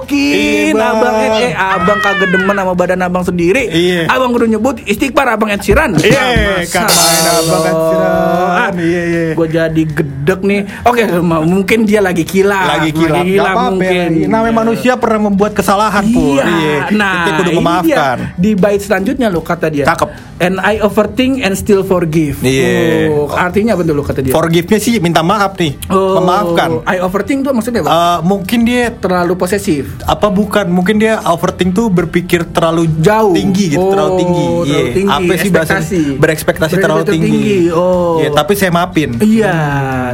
Iya, 0.05 0.73
Bang. 0.75 0.93
abang 0.93 1.15
eh, 1.17 1.29
eh, 1.41 1.53
abang 1.55 1.99
kagak 1.99 2.29
demen 2.29 2.55
sama 2.55 2.73
badan 2.73 3.01
abang 3.01 3.23
sendiri. 3.25 3.63
Abang 4.05 4.29
kudu 4.29 4.45
nyebut 4.47 4.75
istighfar 4.85 5.33
abang 5.33 5.49
Ed 5.49 5.61
Sheeran. 5.61 5.97
Iya, 5.97 6.61
kan 6.69 6.85
main 6.85 7.25
abang 7.25 7.63
Ed 7.63 7.79
Sheeran. 7.81 8.73
Iya, 8.75 9.01
iya. 9.03 9.23
Gue 9.33 9.47
jadi 9.47 9.83
gedek 9.83 10.39
nih. 10.41 10.61
Oke, 10.85 11.01
mungkin 11.23 11.79
dia 11.85 11.99
lagi 11.99 12.21
kilap. 12.21 12.67
lagi 12.67 12.91
kilap, 12.91 13.23
apa-apa, 13.25 13.71
mungkin. 13.71 14.09
ya. 14.21 14.27
namanya 14.27 14.53
manusia 14.55 14.93
pernah 14.97 15.29
membuat 15.29 15.55
kesalahan 15.55 16.03
pun 16.11 16.37
Iya, 16.37 16.91
nah 16.91 17.25
memaafkan 17.57 18.17
dia. 18.17 18.35
di 18.35 18.51
bait 18.53 18.77
selanjutnya 18.77 19.27
lo 19.27 19.39
kata 19.39 19.67
dia. 19.67 19.85
Cakep. 19.85 20.09
And 20.35 20.59
I 20.59 20.79
overthink 20.79 21.39
and 21.39 21.55
still 21.55 21.81
forgive. 21.81 22.41
Iya. 22.41 23.07
Oh, 23.09 23.31
artinya 23.31 23.71
apa 23.71 23.81
dulu 23.81 24.01
kata 24.01 24.19
dia? 24.19 24.31
forgive-nya 24.31 24.77
sih 24.77 24.99
minta 24.99 25.21
maaf 25.21 25.55
nih 25.55 25.79
Oh, 25.87 26.19
memaafkan 26.19 26.83
I 26.83 26.99
overthink 26.99 27.41
tuh 27.41 27.51
maksudnya 27.51 27.81
apa? 27.81 27.89
Eh, 27.89 28.17
mungkin 28.21 28.59
dia 28.61 28.91
Terlalu 28.91 29.33
posesif. 29.33 29.95
apa 30.03 30.27
bukan 30.27 30.67
mungkin 30.67 30.97
dia 30.97 31.23
overthink 31.23 31.71
tuh 31.71 31.87
berpikir 31.87 32.43
terlalu 32.47 32.91
Jauh. 32.97 33.31
tinggi 33.31 33.71
gitu 33.71 33.79
Oh, 33.79 33.89
terlalu 33.89 34.11
tinggi 34.17 34.45
terlalu 34.45 34.63
Iya. 34.65 34.83
tinggi, 34.91 35.13
apa 35.13 35.33
sih 35.35 35.49
bahasa 35.49 35.73
ekspektasi. 35.73 36.01
berekspektasi 36.15 36.73
terlalu 36.77 37.03
tinggi, 37.05 37.29
tinggi, 37.29 37.59
oh. 37.71 38.19
Iya, 38.19 38.29
tapi 38.33 38.53
saya 38.53 38.71
maafin 38.71 39.09
Iya, 39.17 39.55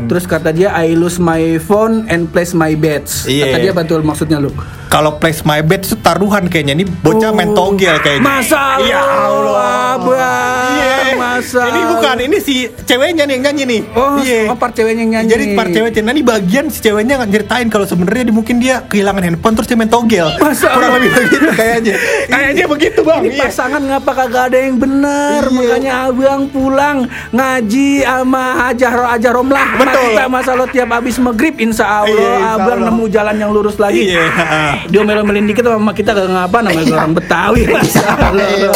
terus 0.06 0.24
kata 0.24 0.50
dia 0.52 0.70
I 0.72 0.94
lose 0.94 1.18
my 1.18 1.42
phone 1.58 2.06
and 2.08 2.28
place 2.28 2.54
my 2.54 2.74
bets. 2.74 3.26
Iya. 3.26 3.48
Kata 3.48 3.58
dia 3.60 3.74
betul 3.74 4.00
maksudnya 4.02 4.38
lu. 4.38 4.54
Kalau 4.92 5.16
place 5.16 5.40
my 5.42 5.64
bet 5.64 5.82
itu 5.82 5.96
taruhan 5.98 6.46
kayaknya 6.46 6.76
ini 6.76 6.86
bocah 6.86 7.32
Oh. 7.32 7.34
main 7.34 7.56
togel 7.56 7.96
kayaknya 7.98 8.28
Masa 8.28 8.76
ya 8.82 9.00
Allah 9.00 9.70
Abang. 9.94 10.72
Iya. 10.74 11.14
Masa 11.14 11.62
ini 11.66 11.82
bukan 11.86 12.18
ini 12.22 12.38
si 12.38 12.54
ceweknya 12.82 13.24
nih 13.24 13.34
yang 13.34 13.44
nyanyi 13.46 13.64
nih 13.66 13.82
Oh, 13.94 14.18
Iya. 14.18 14.42
oh, 14.48 14.58
part 14.58 14.74
ceweknya 14.74 15.02
yang 15.02 15.12
nyanyi. 15.18 15.30
Jadi 15.30 15.44
part 15.54 15.70
ceweknya, 15.70 16.02
nah 16.02 16.12
ini 16.12 16.24
bagian 16.24 16.66
si 16.68 16.80
ceweknya 16.80 17.16
nyeritain 17.22 17.68
kalau 17.68 17.84
sebenarnya 17.84 18.24
dia 18.26 18.36
mungkin 18.36 18.56
dia 18.58 18.84
kehilangan 18.84 19.24
handphone 19.24 19.56
terus 19.56 19.66
dia 19.66 19.76
main 19.76 19.88
togel. 19.88 20.28
Masa 20.38 20.68
Kurang 20.72 20.92
lebih 20.98 21.12
begitu 21.14 21.50
kayaknya. 21.50 21.96
kayaknya 22.34 22.66
begitu 22.68 23.00
bang. 23.02 23.22
Ini 23.22 23.32
Iya. 23.32 23.42
pasangan 23.42 23.82
ngapa 23.82 24.12
kagak 24.14 24.44
ada 24.46 24.58
yang 24.60 24.76
bener 24.76 25.42
Iya. 25.42 25.56
Makanya 25.58 25.92
abang 26.06 26.44
pulang 26.48 26.98
ngaji 27.32 27.90
sama 28.02 28.44
Hajah 28.62 28.92
Ro 28.92 29.06
Hajah 29.08 29.32
Romlah 29.32 29.68
Betul. 29.78 30.04
kita 30.10 30.24
masa 30.28 30.52
lo 30.54 30.66
tiap 30.68 30.90
abis 30.92 31.16
maghrib 31.18 31.56
Insya 31.58 31.86
Allah 32.02 32.12
Iya, 32.12 32.32
insya 32.34 32.56
abang 32.58 32.80
nemu 32.82 33.06
jalan 33.08 33.36
yang 33.38 33.52
lurus 33.52 33.78
lagi 33.78 34.04
Iya. 34.10 34.24
Dia 34.88 35.02
melon-melin 35.02 35.46
dikit 35.46 35.62
sama 35.64 35.92
kita 35.92 36.12
gak 36.12 36.28
ngapa 36.28 36.58
namanya 36.62 36.94
orang 36.96 37.14
Betawi 37.14 37.62
Masya 37.66 38.02
Allah 38.28 38.74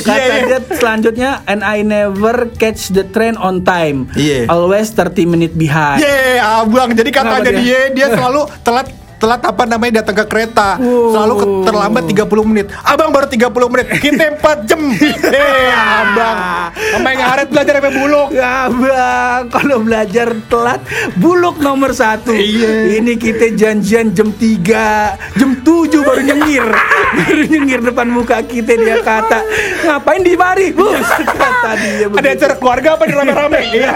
Kata 0.00 0.16
Iya, 0.16 0.24
iya. 0.24 0.42
dia 0.46 0.58
selanjutnya 0.70 1.30
And 1.44 1.60
I 1.60 1.80
never 1.80 2.48
catch 2.52 2.88
the 2.90 3.04
train 3.04 3.36
on 3.36 3.60
time 3.60 4.08
Iya. 4.12 4.46
Always 4.46 4.90
30 4.90 5.26
minute 5.26 5.52
behind 5.52 6.00
Ye, 6.00 6.38
abang. 6.38 6.92
Jadi 6.92 7.10
katanya 7.10 7.42
Kenapa 7.42 7.60
dia 7.60 7.90
dia? 7.90 8.06
dia 8.06 8.06
selalu 8.10 8.40
telat 8.62 8.86
telat 9.16 9.40
apa 9.40 9.62
namanya 9.64 10.00
datang 10.00 10.16
ke 10.16 10.26
kereta 10.26 10.68
Wow. 10.76 11.08
selalu 11.10 11.34
ke, 11.34 11.46
terlambat 11.64 12.04
30 12.06 12.26
menit 12.44 12.66
abang 12.82 13.08
baru 13.08 13.26
30 13.26 13.48
menit 13.66 13.86
kita 13.96 14.24
4 14.36 14.68
jam 14.68 14.80
eh 15.24 15.68
abang 15.98 16.38
sama 16.74 17.06
yang 17.08 17.20
ngaret 17.22 17.48
belajar 17.48 17.72
sampai 17.74 17.92
buluk 17.94 18.28
Ya 18.28 18.54
bang, 18.68 19.42
kalau 19.48 19.76
belajar 19.80 20.28
telat 20.46 20.80
buluk 21.14 21.56
nomor 21.58 21.90
satu. 21.90 22.30
Iya. 22.30 22.98
Ini 22.98 23.12
kita 23.14 23.46
janjian 23.50 24.12
jam 24.12 24.28
3 24.30 25.16
jam 25.34 25.50
7 25.56 25.64
baru 25.98 26.20
nyengir, 26.22 26.66
baru 27.18 27.42
nyengir 27.46 27.80
depan 27.82 28.06
muka 28.06 28.42
kita 28.42 28.74
dia 28.74 29.00
kata 29.00 29.40
ngapain 29.82 30.20
di 30.20 30.34
mari, 30.34 30.70
bus 30.70 31.00
kata 31.40 31.70
dia 31.74 32.04
ada 32.04 32.12
begitu. 32.12 32.28
acara 32.34 32.54
keluarga 32.54 32.88
apa 32.92 33.04
di 33.04 33.14
rame-rame 33.14 33.60
iya 33.72 33.90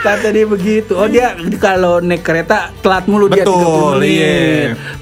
Kata 0.00 0.28
dia 0.28 0.44
begitu. 0.44 0.92
Oh 0.92 1.08
dia 1.08 1.32
kalau 1.56 1.98
naik 1.98 2.20
kereta 2.20 2.68
telat 2.78 3.06
mulu 3.06 3.26
dia 3.26 3.42
Betul, 3.42 3.96
30 3.96 3.98
menit. 3.98 4.12
iya. 4.12 4.33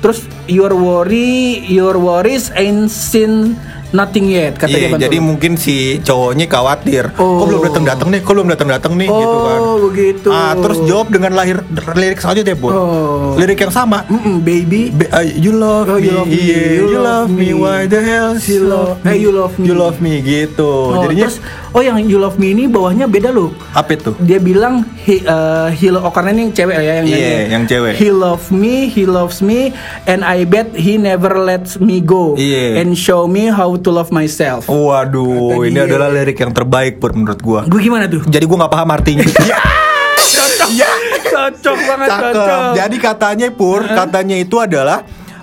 Terus 0.02 0.26
your 0.48 0.74
worry, 0.74 1.62
your 1.66 1.98
worries 1.98 2.50
ain't 2.54 2.90
seen 2.90 3.56
nothing 3.92 4.26
yet 4.28 4.56
kata 4.56 4.68
dia. 4.68 4.78
Iya, 4.78 4.88
Bantul. 4.90 5.04
jadi 5.04 5.16
mungkin 5.18 5.52
si 5.54 5.76
cowoknya 6.00 6.46
khawatir. 6.46 7.04
Oh. 7.16 7.40
Kok 7.40 7.46
belum 7.46 7.60
datang 7.62 7.84
datang 7.84 8.08
nih? 8.08 8.20
Kok 8.20 8.32
belum 8.32 8.48
datang 8.48 8.68
datang 8.68 8.92
nih? 8.94 9.08
gitu 9.08 9.36
kan. 9.38 9.58
Oh, 9.58 9.76
begitu. 9.84 10.28
Ah, 10.28 10.52
terus 10.54 10.78
jawab 10.82 11.06
dengan 11.08 11.32
lahir 11.32 11.60
lirik 11.92 12.18
selanjutnya, 12.18 12.54
Bu. 12.54 12.68
Oh. 12.68 13.36
Lirik 13.36 13.58
yang 13.58 13.70
sama. 13.70 14.04
Mm-mm, 14.06 14.40
baby. 14.40 14.90
Be- 14.90 15.08
uh, 15.08 15.22
you 15.22 15.52
love 15.52 15.86
Oh, 15.86 15.96
me, 15.96 16.04
you 16.04 16.12
love 16.12 16.26
me, 16.26 16.38
yeah, 16.38 16.66
you 16.72 16.84
you, 16.88 16.98
love 16.98 17.28
me. 17.28 17.46
me. 17.46 17.48
why 17.54 17.84
the 17.84 18.00
hell 18.00 18.34
she 18.36 18.56
love 18.56 18.96
love- 18.96 19.06
eh, 19.06 19.16
you 19.16 19.30
love 19.30 19.54
me. 19.56 19.64
you 19.64 19.74
love 19.74 19.98
me, 19.98 20.12
gitu. 20.18 20.64
Oh, 20.64 21.04
Jadinya 21.04 21.28
terus 21.28 21.38
oh 21.72 21.80
yang 21.80 21.96
You 22.02 22.20
Love 22.20 22.36
Me 22.36 22.52
ini 22.52 22.68
bawahnya 22.68 23.08
beda 23.08 23.32
loh. 23.32 23.52
apa 23.72 23.96
itu? 23.96 24.12
Dia 24.18 24.36
bilang 24.36 24.84
he, 25.00 25.24
uh, 25.24 25.72
he 25.72 25.88
oh 25.88 26.12
karena 26.12 26.30
ini 26.30 26.52
cewek 26.52 26.76
ya 26.76 26.92
yang 27.00 27.06
Iya, 27.06 27.16
nyanyi. 27.16 27.48
yang 27.48 27.64
cewek. 27.64 27.92
He 27.96 28.08
love 28.08 28.44
me, 28.48 28.86
he 28.86 29.04
loves 29.04 29.40
me, 29.40 29.72
and 30.04 30.20
I 30.20 30.44
bet 30.44 30.72
he 30.72 30.96
never 30.96 31.32
lets 31.34 31.76
me 31.76 31.98
go. 31.98 32.36
Iya. 32.36 32.76
And 32.78 32.92
show 32.92 33.24
me 33.24 33.48
how 33.48 33.72
to 33.82 33.90
love 33.90 34.08
myself. 34.08 34.66
Waduh, 34.66 35.58
Kata 35.58 35.66
ini 35.66 35.74
dia. 35.74 35.84
adalah 35.84 36.08
lirik 36.08 36.38
yang 36.38 36.54
terbaik 36.54 36.96
Pur 36.96 37.12
menurut 37.12 37.38
gua. 37.38 37.60
Gue 37.66 37.82
gimana 37.82 38.06
tuh? 38.06 38.22
Jadi 38.24 38.44
gua 38.46 38.64
nggak 38.64 38.72
paham 38.72 38.88
artinya. 38.88 39.26
Cocok, 40.32 40.70
cocok 41.26 41.78
banget, 41.84 42.08
Cakep. 42.08 42.32
cocok. 42.32 42.60
Jadi 42.78 42.96
katanya 42.96 43.46
Pur, 43.50 43.80
katanya 43.84 44.36
itu 44.38 44.56
adalah 44.56 45.02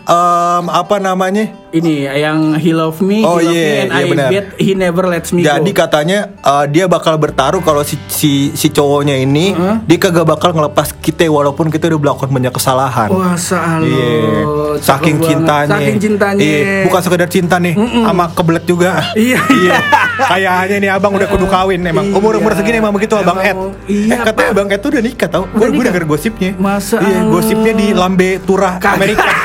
em, 0.10 0.66
apa 0.68 0.98
namanya? 0.98 1.46
Ini 1.70 2.10
yang 2.10 2.58
he 2.58 2.74
love 2.74 2.98
me, 2.98 3.22
Oh, 3.22 3.38
he 3.38 3.46
love 3.46 3.54
me, 3.54 3.62
iya, 3.62 3.78
and 3.80 3.90
iya, 3.94 4.02
I 4.02 4.32
bet 4.34 4.48
he 4.58 4.74
never 4.74 5.06
lets 5.06 5.30
me 5.30 5.46
Jadi 5.46 5.70
go. 5.70 5.86
katanya 5.86 6.34
uh, 6.42 6.66
dia 6.66 6.90
bakal 6.90 7.14
bertaruh 7.16 7.62
kalau 7.62 7.86
si 7.86 7.94
si, 8.10 8.32
si 8.52 8.68
cowoknya 8.68 9.14
ini 9.16 9.54
dia 9.86 9.98
kagak 10.00 10.26
bakal 10.26 10.50
ngelepas 10.50 10.98
kita 10.98 11.30
walaupun 11.30 11.70
kita 11.70 11.86
udah 11.88 12.02
melakukan 12.02 12.26
banyak 12.28 12.50
kesalahan. 12.50 13.06
Wah, 13.08 13.38
salah. 13.38 13.86
Iya. 13.86 14.10
Cakep 14.76 14.82
Saking 14.82 15.16
banget. 15.16 15.30
cintanya. 15.30 15.70
Saking 15.72 15.98
cintanya. 16.00 16.42
Iya, 16.42 16.58
bukan 16.90 17.02
sekedar 17.06 17.30
cinta 17.30 17.56
nih, 17.62 17.74
sama 17.78 18.26
kebelet 18.34 18.66
juga. 18.66 18.92
Iya. 19.14 19.38
Kayaknya 20.20 20.78
nih 20.80 20.90
Abang 20.90 21.14
udah 21.14 21.28
kudu 21.28 21.46
kawin 21.46 21.86
emang. 21.86 22.10
Iya. 22.10 22.18
Umur-umur 22.18 22.58
segini 22.58 22.82
emang 22.82 22.92
begitu 22.92 23.14
Abang 23.14 23.38
Ed. 23.38 23.54
Emang, 23.54 23.78
iya, 23.86 24.18
eh 24.18 24.20
katanya. 24.20 24.50
Abang 24.52 24.68
Ed 24.68 24.80
tuh 24.82 24.90
udah 24.90 25.04
nikah 25.04 25.30
tau. 25.30 25.44
Gue 25.46 25.70
denger 25.70 26.04
gosipnya. 26.04 26.58
Masa 26.58 26.98
Iya, 26.98 27.30
gosipnya 27.30 27.74
di 27.74 27.94
Lambe 27.94 28.42
Turah. 28.42 28.82
Amerika. 28.82 29.30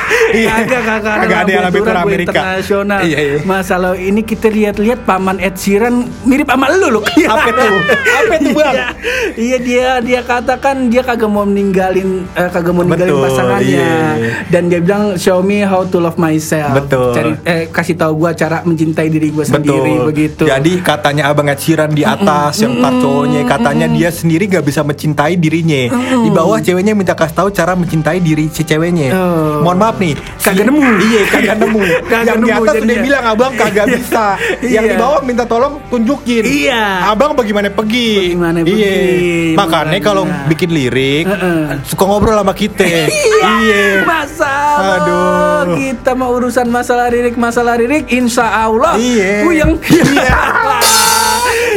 Kagak, 0.55 0.81
kagak 0.87 1.13
ada 1.13 1.23
Kagak 1.25 1.39
ada 1.39 1.51
yang 1.51 1.65
Turah 1.65 1.83
Turah 1.83 2.01
Amerika. 2.05 2.31
internasional. 2.31 2.99
Iya, 3.03 3.17
iya. 3.19 3.35
Masalah 3.43 3.91
ini 3.99 4.21
kita 4.23 4.47
lihat-lihat 4.47 4.99
paman 5.03 5.37
Ed 5.39 5.55
Sheeran 5.59 6.07
mirip 6.23 6.47
sama 6.47 6.71
lu 6.71 6.87
loh. 6.99 7.03
Apa 7.05 7.49
tuh? 7.51 7.75
Apa 8.23 8.35
tuh, 8.39 8.51
Bang? 8.55 8.73
Iya, 8.75 8.87
iya 9.35 9.57
dia 9.59 9.87
dia 9.99 10.21
katakan 10.23 10.87
dia 10.87 11.01
kagak 11.03 11.27
mau 11.27 11.43
ninggalin 11.43 12.23
eh, 12.33 12.49
kagak 12.49 12.73
mau 12.73 12.83
ninggalin 12.83 13.15
Betul, 13.15 13.25
pasangannya 13.27 13.89
iya. 14.15 14.31
dan 14.49 14.63
dia 14.71 14.79
bilang 14.79 15.19
show 15.19 15.43
me 15.43 15.61
how 15.61 15.83
to 15.83 15.97
love 15.99 16.15
myself. 16.15 16.73
Betul. 16.75 17.11
Cari 17.13 17.31
eh 17.43 17.61
kasih 17.69 17.95
tahu 17.99 18.25
gua 18.25 18.31
cara 18.31 18.61
mencintai 18.63 19.07
diri 19.09 19.29
gua 19.29 19.45
sendiri 19.45 19.99
Betul. 19.99 20.07
begitu. 20.07 20.43
Jadi 20.47 20.71
katanya 20.79 21.29
Abang 21.29 21.51
Ed 21.51 21.59
Sheeran 21.59 21.91
di 21.91 22.05
atas 22.05 22.61
yang 22.61 22.79
part 22.79 22.95
cowoknya 22.95 23.41
katanya 23.45 23.87
dia 23.89 24.09
sendiri 24.09 24.47
gak 24.47 24.65
bisa 24.65 24.81
mencintai 24.81 25.35
dirinya. 25.35 25.91
Di 26.25 26.29
bawah 26.31 26.59
ceweknya 26.59 26.93
minta 26.95 27.13
kasih 27.13 27.35
tahu 27.35 27.49
cara 27.51 27.73
mencintai 27.75 28.19
diri 28.19 28.47
si 28.49 28.63
ceweknya. 28.63 29.11
Oh. 29.11 29.61
Mohon 29.65 29.77
maaf 29.77 29.95
nih. 29.99 30.13
Kagak 30.45 30.65
nemu. 30.69 30.81
Iya, 31.01 31.21
kagak 31.25 31.55
nemu. 31.57 31.81
Kagak 32.05 32.21
yang 32.21 32.37
di 32.37 32.45
nemu 32.45 32.61
atas 32.61 32.75
udah 32.77 32.97
bilang 33.01 33.23
Abang 33.25 33.53
kagak 33.55 33.85
bisa. 33.89 34.25
Yang 34.61 34.85
Iya. 34.85 34.91
di 34.93 34.95
bawah 34.95 35.19
minta 35.25 35.43
tolong 35.43 35.73
tunjukin. 35.89 36.43
Iya. 36.45 36.83
Abang 37.09 37.33
bagaimana 37.33 37.67
pergi? 37.67 38.09
Bagaimana 38.37 38.57
Iya. 38.61 38.69
pergi, 38.69 38.93
Makanya 39.55 39.85
makanya. 39.89 39.99
kalau 39.99 40.23
bikin 40.45 40.69
lirik 40.69 41.25
suka 41.83 42.03
ngobrol 42.05 42.37
sama 42.37 42.53
kita. 42.53 42.85
Iya. 42.85 44.05
Masalah 44.05 45.01
Aduh. 45.01 45.75
kita 45.75 46.11
mau 46.13 46.29
urusan 46.31 46.69
masalah 46.69 47.09
lirik 47.09 47.33
masalah 47.35 47.73
lirik 47.75 48.05
insya 48.07 48.45
Allah 48.61 48.93
Iya. 48.95 49.41
puyeng 49.41 49.73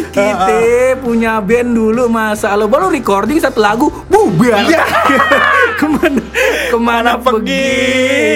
kita 0.09 0.57
punya 0.99 1.41
band 1.41 1.73
dulu 1.73 2.07
masa 2.07 2.51
Allah 2.51 2.67
baru 2.67 2.89
recording 2.89 3.39
satu 3.39 3.59
lagu 3.59 3.89
bubar 4.09 4.61
Iya. 4.61 4.83
ke 5.89 5.97
mana 5.97 6.21
ke 6.69 6.77
mana 6.77 6.97
Mana 6.99 7.13
pergi. 7.17 7.49
pergi 7.49 7.65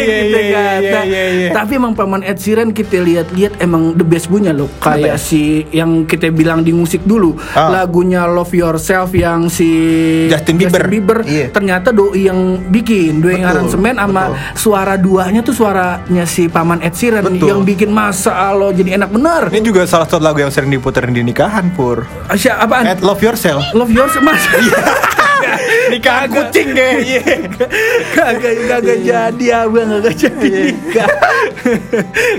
Iya, 0.02 0.16
kita 0.22 0.38
iya, 0.38 0.62
kata 0.62 0.80
iya, 0.80 1.00
iya, 1.04 1.22
iya. 1.30 1.50
tapi 1.52 1.72
emang 1.74 1.92
paman 1.92 2.22
Ed 2.22 2.38
Sheeran 2.38 2.70
kita 2.70 2.96
lihat-lihat 2.96 3.58
emang 3.58 3.92
the 3.92 4.02
best 4.02 4.26
punya 4.26 4.50
loh 4.50 4.72
kayak 4.78 5.16
si 5.16 5.42
yang 5.70 6.04
kita 6.04 6.30
bilang 6.30 6.62
di 6.62 6.72
musik 6.72 7.02
dulu 7.02 7.36
Ah. 7.52 7.68
lagunya 7.70 8.24
Love 8.24 8.54
Yourself 8.54 9.12
yang 9.12 9.46
si 9.46 9.68
Justin 10.26 10.56
Bieber. 10.56 11.20
Iya. 11.22 11.50
ternyata 11.50 11.90
doi 11.90 12.24
yang 12.24 12.40
bikin 12.64 13.20
doi 13.20 13.36
yang 13.36 13.46
aransemen 13.46 13.94
sama 13.94 14.24
suara 14.54 14.94
duanya 14.96 15.40
tuh 15.40 15.52
suaranya 15.52 16.24
si 16.24 16.46
paman 16.46 16.80
Ed 16.80 16.94
Sheeran 16.94 17.26
Betul. 17.26 17.46
yang 17.46 17.60
bikin 17.62 17.90
masa 17.90 18.32
Allah 18.32 18.72
jadi 18.72 18.96
enak 18.96 19.10
bener 19.10 19.42
Ini 19.48 19.60
juga 19.60 19.84
salah 19.84 20.06
satu 20.06 20.18
lagu 20.18 20.38
yang 20.38 20.48
sering 20.48 20.70
diputerin 20.70 21.12
di 21.12 21.20
nikahan, 21.20 21.68
Pur. 21.70 22.06
Siapa 22.32 22.64
apaan? 22.64 22.84
At 22.86 23.00
Love 23.00 23.20
Yourself. 23.20 23.60
Love 23.72 23.90
Yourself 23.90 24.22
mas 24.22 24.40
nikahan 25.92 26.28
kucing 26.28 26.68
deh. 26.72 26.92
Iya. 27.02 27.20
kagak 28.12 28.54
kagak 28.66 28.98
jadi 29.02 29.46
abang 29.60 29.88
kagak 29.92 30.16
jadi 30.16 30.48
nikah 30.66 31.08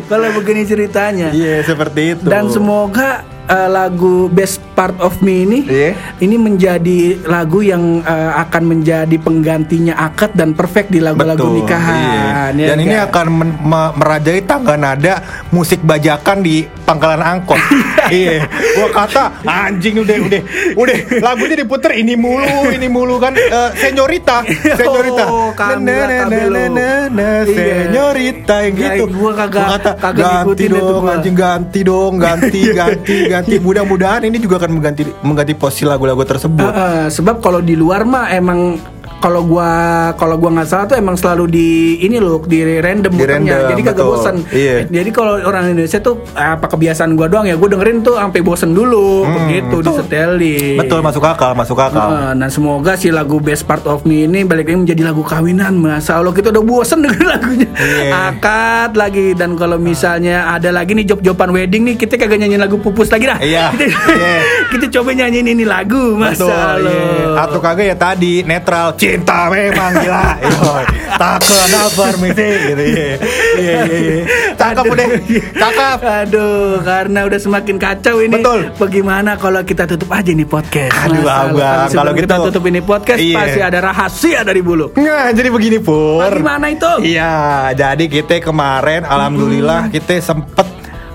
kalau 0.06 0.28
begini 0.34 0.64
ceritanya 0.64 1.30
Iya, 1.30 1.62
seperti 1.62 2.18
itu. 2.18 2.28
dan 2.28 2.50
semoga 2.50 3.22
eh, 3.54 3.70
lagu 3.70 4.28
Best 4.28 4.58
Part 4.74 4.98
of 4.98 5.22
Me 5.22 5.46
ini 5.46 5.60
Iya. 5.64 5.94
ini 6.20 6.36
menjadi 6.36 7.00
lagu 7.24 7.62
yang 7.62 8.02
eh, 8.02 8.32
akan 8.36 8.64
menjadi 8.68 9.14
penggantinya 9.16 9.94
akad 9.96 10.34
dan 10.34 10.52
perfect 10.52 10.90
di 10.90 10.98
lagu-lagu 10.98 11.46
nikahan 11.48 12.02
iya. 12.50 12.66
ya 12.66 12.68
Dan 12.68 12.78
ini 12.80 12.90
enggak? 12.92 13.08
akan 13.08 13.26
men- 13.32 13.60
me- 13.62 13.94
merajai 13.94 14.42
tangga 14.42 14.74
nada 14.74 15.22
musik 15.50 15.80
bajakan 15.80 16.42
di 16.42 16.56
pangkalan 16.84 17.22
angkot. 17.22 17.62
iya. 18.12 18.44
Gua 18.74 18.90
kata 18.92 19.24
anjing 19.44 20.00
udah 20.00 20.18
udah 20.20 20.42
udah 20.76 20.96
lagunya 21.20 21.56
diputer 21.56 21.92
ini 21.94 22.14
mulu 22.16 22.44
ini 22.68 22.88
mulu 22.88 23.16
kan 23.18 23.32
Eh, 23.34 23.70
senyorita 23.78 24.42
senyorita. 24.80 25.24
Oh, 25.26 25.52
Camila 25.54 25.78
Na, 25.78 25.94
na, 25.94 26.08
na, 26.08 26.18
Cabello. 26.24 26.50
na, 26.50 26.64
na, 26.68 26.90
na, 27.08 27.28
Iya. 27.44 27.54
senyorita 27.86 28.56
yang 28.64 28.74
Ya, 28.74 28.90
gitu. 28.90 29.06
gua 29.12 29.32
kagak- 29.38 29.70
kata 29.70 29.92
kagak 29.96 30.26
ganti 30.26 30.66
dong 30.66 30.98
gua." 31.00 31.12
anjing 31.14 31.36
ganti 31.36 31.80
dong 31.82 32.14
ganti 32.18 32.62
ganti 32.80 33.18
ganti. 33.28 33.43
Mudah-mudahan 33.48 34.24
ini 34.24 34.38
juga 34.40 34.62
akan 34.62 34.80
mengganti 34.80 35.04
mengganti 35.22 35.54
posisi 35.58 35.84
lagu-lagu 35.84 36.24
tersebut. 36.24 36.64
Eh, 36.64 36.74
eh, 36.74 37.06
sebab 37.12 37.44
kalau 37.44 37.60
di 37.60 37.76
luar 37.76 38.08
mah 38.08 38.32
emang 38.32 38.80
kalau 39.24 39.48
gua 39.48 39.72
kalau 40.20 40.36
gua 40.36 40.52
nggak 40.52 40.68
salah 40.68 40.84
tuh 40.84 41.00
emang 41.00 41.16
selalu 41.16 41.48
di 41.48 41.68
ini 41.98 42.20
loh 42.20 42.44
di 42.44 42.60
random 42.60 43.16
Di 43.16 43.24
random, 43.24 43.60
jadi 43.72 43.82
kagak 43.82 44.04
bosan 44.04 44.36
Iya. 44.52 44.84
jadi 44.86 45.10
kalau 45.10 45.40
orang 45.40 45.72
Indonesia 45.72 45.98
tuh 45.98 46.20
apa 46.36 46.68
kebiasaan 46.68 47.16
gua 47.16 47.32
doang 47.32 47.48
ya 47.48 47.56
gua 47.56 47.72
dengerin 47.72 48.04
tuh 48.04 48.20
sampai 48.20 48.44
bosen 48.44 48.76
dulu. 48.76 49.24
Begitu 49.24 49.80
disetelin. 49.80 50.76
Hmm, 50.76 50.82
Betul 50.84 51.00
masuk 51.00 51.24
akal 51.24 51.56
masuk 51.56 51.80
akal. 51.80 52.10
Nah, 52.10 52.32
nah 52.36 52.50
semoga 52.50 52.94
si 52.94 53.08
lagu 53.08 53.40
Best 53.40 53.64
Part 53.64 53.86
of 53.86 54.04
Me 54.04 54.26
ini 54.26 54.44
balik 54.44 54.68
lagi 54.68 54.80
menjadi 54.84 55.02
lagu 55.06 55.24
kawinan 55.24 55.78
Masa 55.78 56.20
Allah 56.20 56.34
kita 56.34 56.52
udah 56.52 56.64
bosen 56.64 57.00
denger 57.06 57.24
lagunya 57.24 57.70
Iya. 57.74 58.12
Akad 58.34 58.92
lagi. 58.94 59.32
Dan 59.34 59.56
kalau 59.56 59.78
misalnya 59.78 60.52
ada 60.52 60.68
lagi 60.70 60.92
nih 60.92 61.06
job-joban 61.06 61.54
wedding 61.54 61.86
nih 61.86 61.96
Kita 61.96 62.18
kagak 62.18 62.38
nyanyiin 62.38 62.60
lagu 62.60 62.76
pupus 62.78 63.08
lagi 63.08 63.24
dah. 63.24 63.40
Iya. 63.40 63.72
Kita, 63.72 63.86
Iya. 64.10 64.36
kita 64.74 64.86
coba 65.00 65.10
nyanyiin 65.14 65.48
ini 65.48 65.64
lagu 65.64 66.18
Masa 66.18 66.44
Betul, 66.44 66.52
Allah 66.52 66.92
iya. 66.92 67.28
Atau 67.40 67.60
kagak 67.60 67.86
ya 67.86 67.96
tadi 67.96 68.44
netral 68.44 68.98
cinta 69.14 69.46
memang 69.48 69.92
gila. 70.02 70.26
Yoi. 70.42 70.84
Tak 71.14 71.38
kenal 71.46 71.88
permisi 71.94 72.50
gitu 72.66 72.84
iya. 72.84 73.08
Iya 73.54 73.76
iya 73.86 73.98
iya. 74.02 74.18
Cakep 74.58 74.84
udah. 74.90 75.08
Cakep. 75.54 75.98
Aduh, 76.02 76.82
karena 76.82 77.20
udah 77.30 77.40
semakin 77.40 77.76
kacau 77.78 78.16
ini. 78.20 78.34
Betul. 78.34 78.60
Bagaimana 78.76 79.38
kalau 79.38 79.62
kita 79.62 79.86
tutup 79.86 80.10
aja 80.10 80.34
nih 80.34 80.48
podcast? 80.50 80.98
Aduh, 81.06 81.22
Abang, 81.30 81.54
kalau 81.94 82.12
kita 82.18 82.36
gitu- 82.36 82.46
tutup 82.50 82.64
ini 82.66 82.82
podcast 82.82 83.20
Iya. 83.22 83.38
pasti 83.38 83.60
ada 83.62 83.80
rahasia 83.80 84.42
dari 84.42 84.62
bulu. 84.66 84.90
Nah, 84.98 85.30
jadi 85.30 85.54
begini 85.54 85.78
Pur. 85.78 86.26
Bagaimana 86.26 86.74
itu? 86.74 86.90
Iya, 87.06 87.34
jadi 87.78 88.06
kita 88.10 88.42
kemarin 88.42 89.06
alhamdulillah 89.06 89.94
kita 89.94 90.18
sempet 90.18 90.73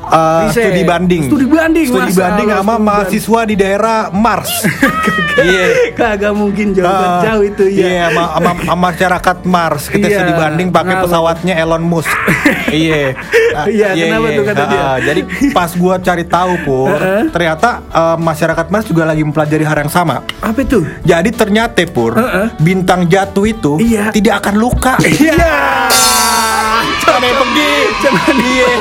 uh, 0.08 0.48
Riset. 0.48 0.64
studi 0.68 0.82
banding. 0.84 1.22
Studi 1.28 1.46
banding, 1.46 1.86
Studi 1.86 2.10
Masa 2.10 2.20
banding 2.20 2.48
sama 2.50 2.74
mahasiswa 2.76 3.40
di 3.44 3.54
daerah 3.54 3.98
Mars. 4.10 4.52
Iya. 5.38 5.94
Kagak 5.94 6.34
mungkin 6.34 6.74
jawaban 6.74 6.98
Ah, 6.98 7.22
jauh 7.22 7.46
itu 7.46 7.70
ya. 7.70 7.86
Iya, 7.86 8.04
sama, 8.10 8.22
sama, 8.26 8.50
sama 8.58 8.74
masyarakat 8.90 9.36
Mars 9.46 9.82
kita 9.86 10.06
Iya, 10.10 10.16
studi 10.18 10.34
banding 10.34 10.68
pakai 10.74 10.94
pesawatnya 10.98 11.54
Elon 11.54 11.84
Musk. 11.86 12.10
iya. 12.74 13.14
Ah, 13.54 13.70
Iya, 13.70 13.94
kenapa 13.94 14.26
tuh 14.34 14.42
kata 14.42 14.62
dia? 14.66 14.80
Ah, 14.82 14.96
jadi 14.98 15.20
pas 15.54 15.70
gua 15.78 15.94
cari 16.02 16.26
tahu 16.26 16.58
pur, 16.66 16.90
ternyata 17.34 17.86
eh, 17.86 18.16
masyarakat 18.18 18.66
Mars 18.66 18.90
juga 18.90 19.06
lagi 19.06 19.22
mempelajari 19.22 19.62
hal 19.62 19.78
yang 19.78 19.92
sama. 19.94 20.26
Apa 20.42 20.58
itu? 20.58 20.82
Jadi 21.06 21.30
ternyata 21.30 21.86
pur, 21.86 22.18
Heeh. 22.18 22.58
bintang 22.58 23.06
jatuh 23.06 23.46
itu 23.46 23.78
Iya. 23.78 24.10
tidak 24.10 24.42
akan 24.42 24.54
luka. 24.58 24.98
Iya. 25.06 25.54
Ada 27.10 27.24
yang 27.24 27.38
pergi. 27.38 27.70
Iya. 28.38 28.72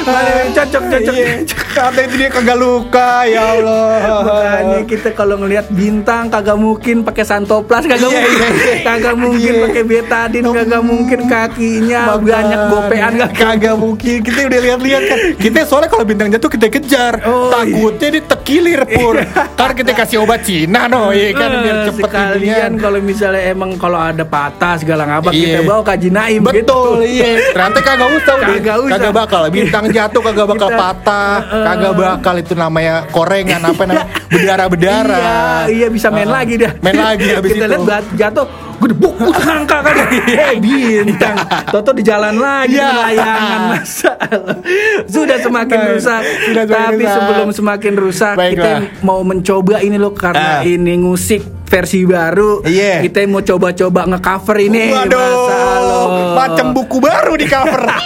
Mana, 0.00 0.30
cocok, 0.48 0.82
cocok. 0.88 1.14
Iya. 1.14 1.28
Kata 1.68 2.00
itu 2.00 2.14
dia 2.16 2.28
kagak 2.28 2.56
luka, 2.56 3.10
ya 3.24 3.42
Allah. 3.52 3.86
Makanya 4.24 4.80
kita 4.84 5.08
kalau 5.12 5.36
ngelihat 5.38 5.66
bintang 5.68 6.26
kagak 6.28 6.56
mungkin 6.56 7.02
pakai 7.02 7.22
santoplas 7.22 7.84
kagak 7.84 7.98
Iya, 8.04 8.18
mungkin. 8.18 8.32
iya, 8.32 8.48
iya. 8.48 8.74
Kagak 8.82 9.14
mungkin 9.16 9.52
Iya. 9.52 9.62
pakai 9.64 9.82
betadin 9.84 10.44
kagak 10.48 10.82
mungkin 10.82 11.20
kakinya 11.26 12.00
banyak 12.16 12.60
gopean 12.68 13.12
kagak 13.30 13.76
mungkin 13.76 14.16
kita 14.20 14.38
udah 14.44 14.60
lihat-lihat 14.60 15.02
kan 15.04 15.18
kita 15.44 15.58
soalnya 15.62 15.88
kalau 15.88 16.04
bintang 16.04 16.28
jatuh 16.28 16.48
kita 16.48 16.66
kejar 16.68 17.14
Oh, 17.20 17.50
takutnya 17.50 18.08
dia 18.10 18.22
tekilir 18.24 18.80
pur 18.88 19.14
ntar 19.18 19.70
kita 19.72 19.92
kasih 19.92 20.18
obat 20.20 20.42
Cina 20.42 20.86
no 20.86 21.10
ya 21.10 21.30
kan 21.32 21.50
biar 21.58 21.76
Eh, 21.78 21.84
cepet 21.86 22.02
sekalian 22.02 22.40
inian. 22.40 22.72
kalau 22.76 22.98
misalnya 23.00 23.42
emang 23.44 23.70
kalau 23.76 23.98
ada 24.00 24.24
patah 24.24 24.74
segala 24.76 25.04
ngapa 25.06 25.30
Iya. 25.30 25.44
kita 25.44 25.60
bawa 25.64 25.82
kaji 25.84 26.08
naim 26.08 26.40
betul 26.42 26.56
gitu. 26.56 26.80
iya 27.04 27.28
ternyata 27.50 27.78
kagak 27.80 28.08
usah 28.12 28.34
udah 28.34 28.48
Kagak 28.50 28.76
usah. 28.78 28.92
kagak 28.94 29.12
bakal 29.14 29.40
bintang 29.48 29.84
jatuh 29.88 30.20
kagak 30.20 30.46
bakal 30.46 30.68
Kita- 30.68 30.78
patah 30.78 31.34
kagak 31.64 31.92
bakal 31.94 32.34
itu 32.36 32.52
namanya 32.54 32.94
korengan 33.08 33.60
apa 33.62 33.82
namanya 33.82 34.06
berdarah 34.26 34.66
berdarah 34.66 35.62
Iya, 35.64 35.74
iya 35.74 35.86
bisa 35.88 36.08
main 36.08 36.26
lagi 36.26 36.54
dah. 36.56 36.72
main 36.78 36.96
lagi 36.96 37.26
habis 37.36 37.50
Kita 37.50 37.66
itu 37.66 37.80
lihat 37.80 38.04
jatuh, 38.14 38.46
gue 38.78 38.88
debuk 38.88 39.14
angka 39.34 39.78
kan. 39.80 39.94
Eh 40.28 40.56
bintang. 40.58 41.36
Toto 41.66 41.90
di 41.90 42.02
jalan 42.02 42.36
lagi 42.36 42.74
Iya. 42.74 42.86
dengan 42.86 43.04
layangan 43.04 43.60
masalah. 43.70 44.54
Sudah 45.14 45.36
semakin 45.38 45.78
Nah, 45.78 45.88
rusak. 45.90 46.22
sudah 46.44 46.64
semakin 46.64 46.86
Tapi 46.88 47.02
rusak. 47.02 47.14
sebelum 47.14 47.48
semakin 47.50 47.92
rusak, 47.96 48.34
kita 48.34 48.38
Baiklah. 48.38 48.80
mau 49.00 49.20
mencoba 49.20 49.76
ini 49.80 49.96
loh 49.96 50.12
karena 50.12 50.60
Ah. 50.60 50.62
ini 50.62 50.94
ngusik 50.98 51.42
versi 51.68 52.08
baru. 52.08 52.64
Iya. 52.64 53.04
Kita 53.04 53.22
mau 53.28 53.44
coba-coba 53.44 54.08
nge-cover 54.08 54.56
ini. 54.64 54.90
Waduh, 54.90 56.34
macam 56.34 56.66
buku 56.72 56.98
baru 56.98 57.36
di 57.36 57.46
cover. 57.46 57.82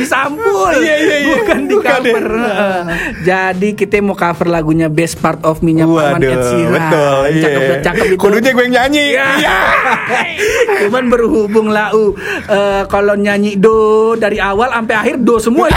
disampul 0.00 0.70
Iya, 0.80 0.94
iya, 0.96 1.16
iya. 1.20 1.36
bukan 1.42 1.60
di 1.66 1.74
Bukan 1.76 1.90
cover 2.02 2.26
ya. 2.30 2.40
Heeh. 2.40 2.82
jadi 3.26 3.68
kita 3.74 4.00
mau 4.00 4.16
cover 4.16 4.46
lagunya 4.48 4.88
Best 4.88 5.18
Part 5.20 5.42
of 5.44 5.60
Me 5.60 5.76
nya 5.76 5.84
Paman 5.84 6.22
Ed 6.22 6.40
Sheeran 6.46 6.72
betul. 6.72 7.20
Iya. 7.30 7.42
cakep 7.42 7.62
cakep 7.82 8.04
itu 8.06 8.16
Kudunya 8.20 8.50
gue 8.54 8.64
yang 8.68 8.74
nyanyi. 8.80 9.04
Iya. 9.16 9.26
Iya. 9.40 9.58
cuman 10.86 11.04
berhubung 11.12 11.68
lau 11.68 12.14
eh, 12.48 12.82
kalau 12.88 13.14
nyanyi 13.18 13.58
do 13.58 14.14
dari 14.16 14.38
awal 14.40 14.72
sampai 14.72 14.94
akhir 14.96 15.16
do 15.20 15.36
semua 15.36 15.68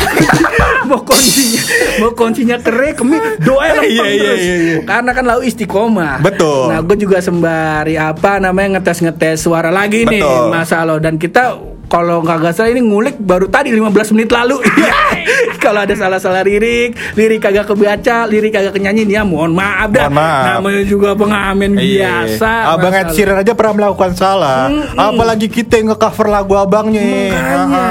mau 0.89 1.02
kuncinya 1.04 1.62
mau 1.99 2.12
kuncinya 2.15 2.58
kere 2.62 2.95
kemi 2.95 3.17
do 3.41 3.60
aja 3.60 3.82
Iya, 3.84 4.04
iya, 4.08 4.21
terus 4.21 4.39
iya, 4.43 4.56
iya. 4.56 4.78
karena 4.88 5.12
kan 5.12 5.23
lau 5.28 5.39
istiqomah 5.43 6.23
Betul. 6.23 6.53
Nah 6.70 6.80
gue 6.82 6.98
juga 6.98 7.18
sembari 7.20 7.96
apa 8.00 8.39
namanya 8.39 8.80
ngetes 8.80 9.04
ngetes 9.04 9.38
suara 9.46 9.70
lagi 9.70 10.06
nih 10.06 10.22
Betul. 10.22 10.48
masalah 10.52 10.98
dan 11.02 11.16
kita 11.20 11.74
kalau 11.94 12.26
nggak 12.26 12.58
salah 12.58 12.74
ini 12.74 12.82
ngulik 12.82 13.22
baru 13.22 13.46
tadi 13.46 13.70
15 13.70 14.18
menit 14.18 14.34
lalu. 14.34 14.58
Kalau 15.63 15.80
ada 15.80 15.95
salah-salah 15.95 16.43
lirik, 16.43 16.91
lirik 17.15 17.39
kagak 17.39 17.63
kebaca, 17.65 18.28
lirik 18.28 18.52
kagak 18.52 18.76
kenyanyi 18.76 19.08
ya 19.08 19.23
mohon 19.23 19.56
maaf 19.56 19.88
dah. 19.88 20.12
Mohon 20.12 20.19
maaf. 20.19 20.43
Namanya 20.60 20.84
juga 20.84 21.10
pengamen 21.13 21.71
Iya. 21.73 22.28
biasa. 22.28 22.52
Abang 22.69 22.91
Ed. 22.93 23.08
Sheeran 23.13 23.38
aja 23.38 23.54
pernah 23.54 23.73
melakukan 23.80 24.12
salah. 24.13 24.67
Apalagi 24.93 25.47
kita 25.47 25.80
yang 25.80 25.88
nge-cover 25.89 26.28
lagu 26.28 26.54
abangnya. 26.54 27.32
Makanya 27.32 27.88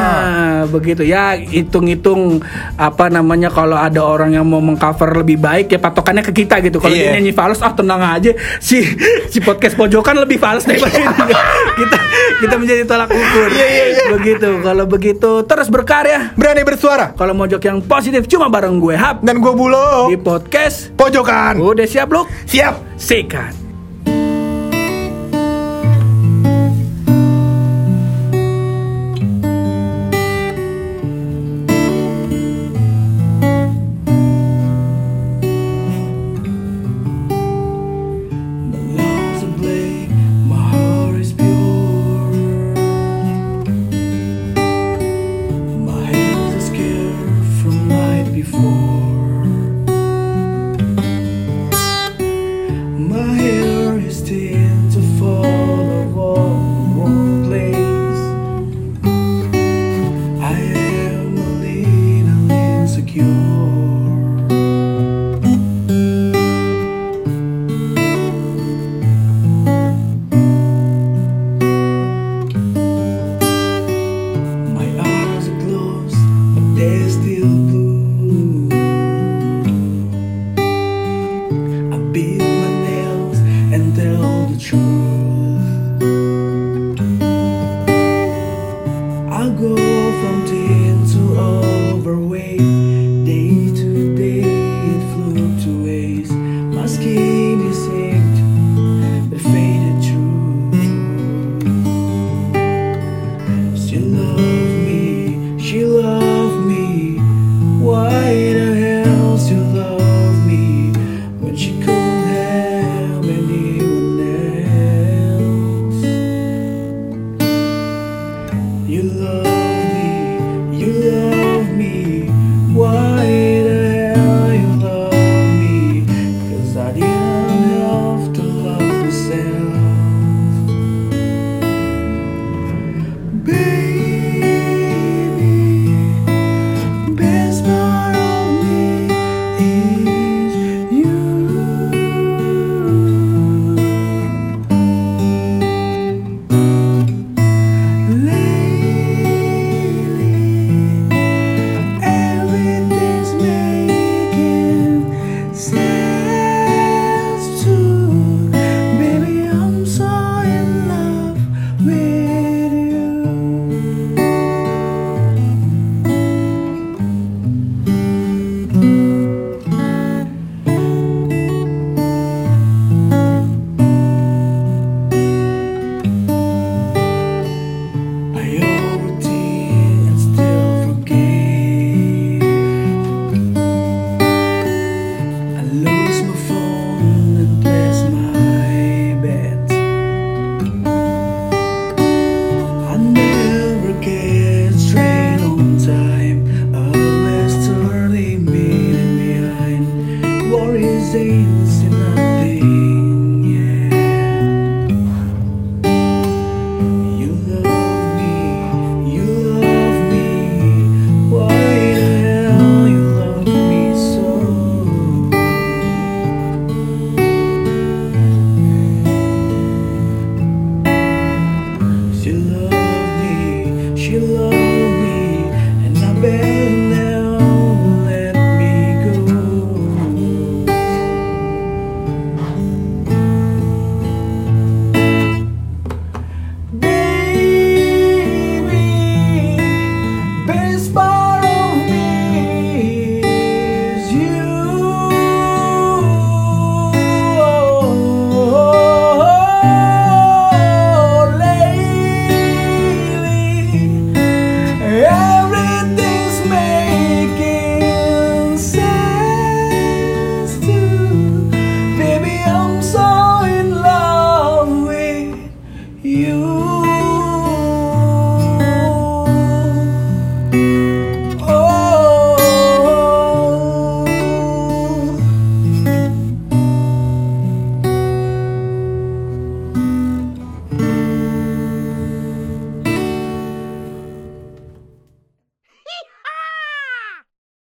begitu 0.68 1.02
ya 1.02 1.35
hitung-hitung 1.35 2.38
apa 2.76 3.08
namanya 3.08 3.48
kalau 3.48 3.74
ada 3.74 3.98
orang 3.98 4.32
yang 4.32 4.44
mau 4.44 4.61
mengcover 4.61 5.16
lebih 5.16 5.38
baik 5.38 5.66
ya 5.68 5.78
patokannya 5.78 6.22
ke 6.22 6.32
kita 6.35 6.61
gitu. 6.61 6.76
Kalau 6.76 6.92
Iya. 6.92 7.08
dia 7.08 7.16
nyanyi 7.16 7.32
fals 7.32 7.58
ah 7.58 7.72
tenang 7.72 7.98
aja 7.98 8.30
si 8.58 8.82
si 9.26 9.38
podcast 9.40 9.74
pojokan 9.74 10.18
lebih 10.18 10.37
fals 10.37 10.62
daripada 10.62 10.92
kita 11.78 11.98
kita 12.38 12.54
menjadi 12.56 12.82
tolak 12.85 13.08
ukur. 13.08 13.48
Iya, 13.48 13.66
iya, 13.66 13.85
iya. 13.88 14.04
Begitu. 14.12 14.48
Kalau 14.61 14.85
begitu 14.85 15.30
terus 15.44 15.68
berkarya. 15.68 16.35
Berani 16.35 16.62
bersuara. 16.62 17.14
Kalau 17.14 17.32
mojok 17.62 17.70
yang 17.70 17.79
positif 17.87 18.27
cuma 18.27 18.51
bareng 18.51 18.83
gue 18.83 18.98
Hap 18.98 19.22
Dan 19.22 19.38
gue 19.38 19.55
bulo. 19.55 20.11
di 20.11 20.18
podcast. 20.18 20.90
Pojokan. 20.98 21.62
Udah 21.62 21.87
siap 21.87 22.11
lu? 22.11 22.27
Siap. 22.42 22.98
Sikat. 22.98 23.62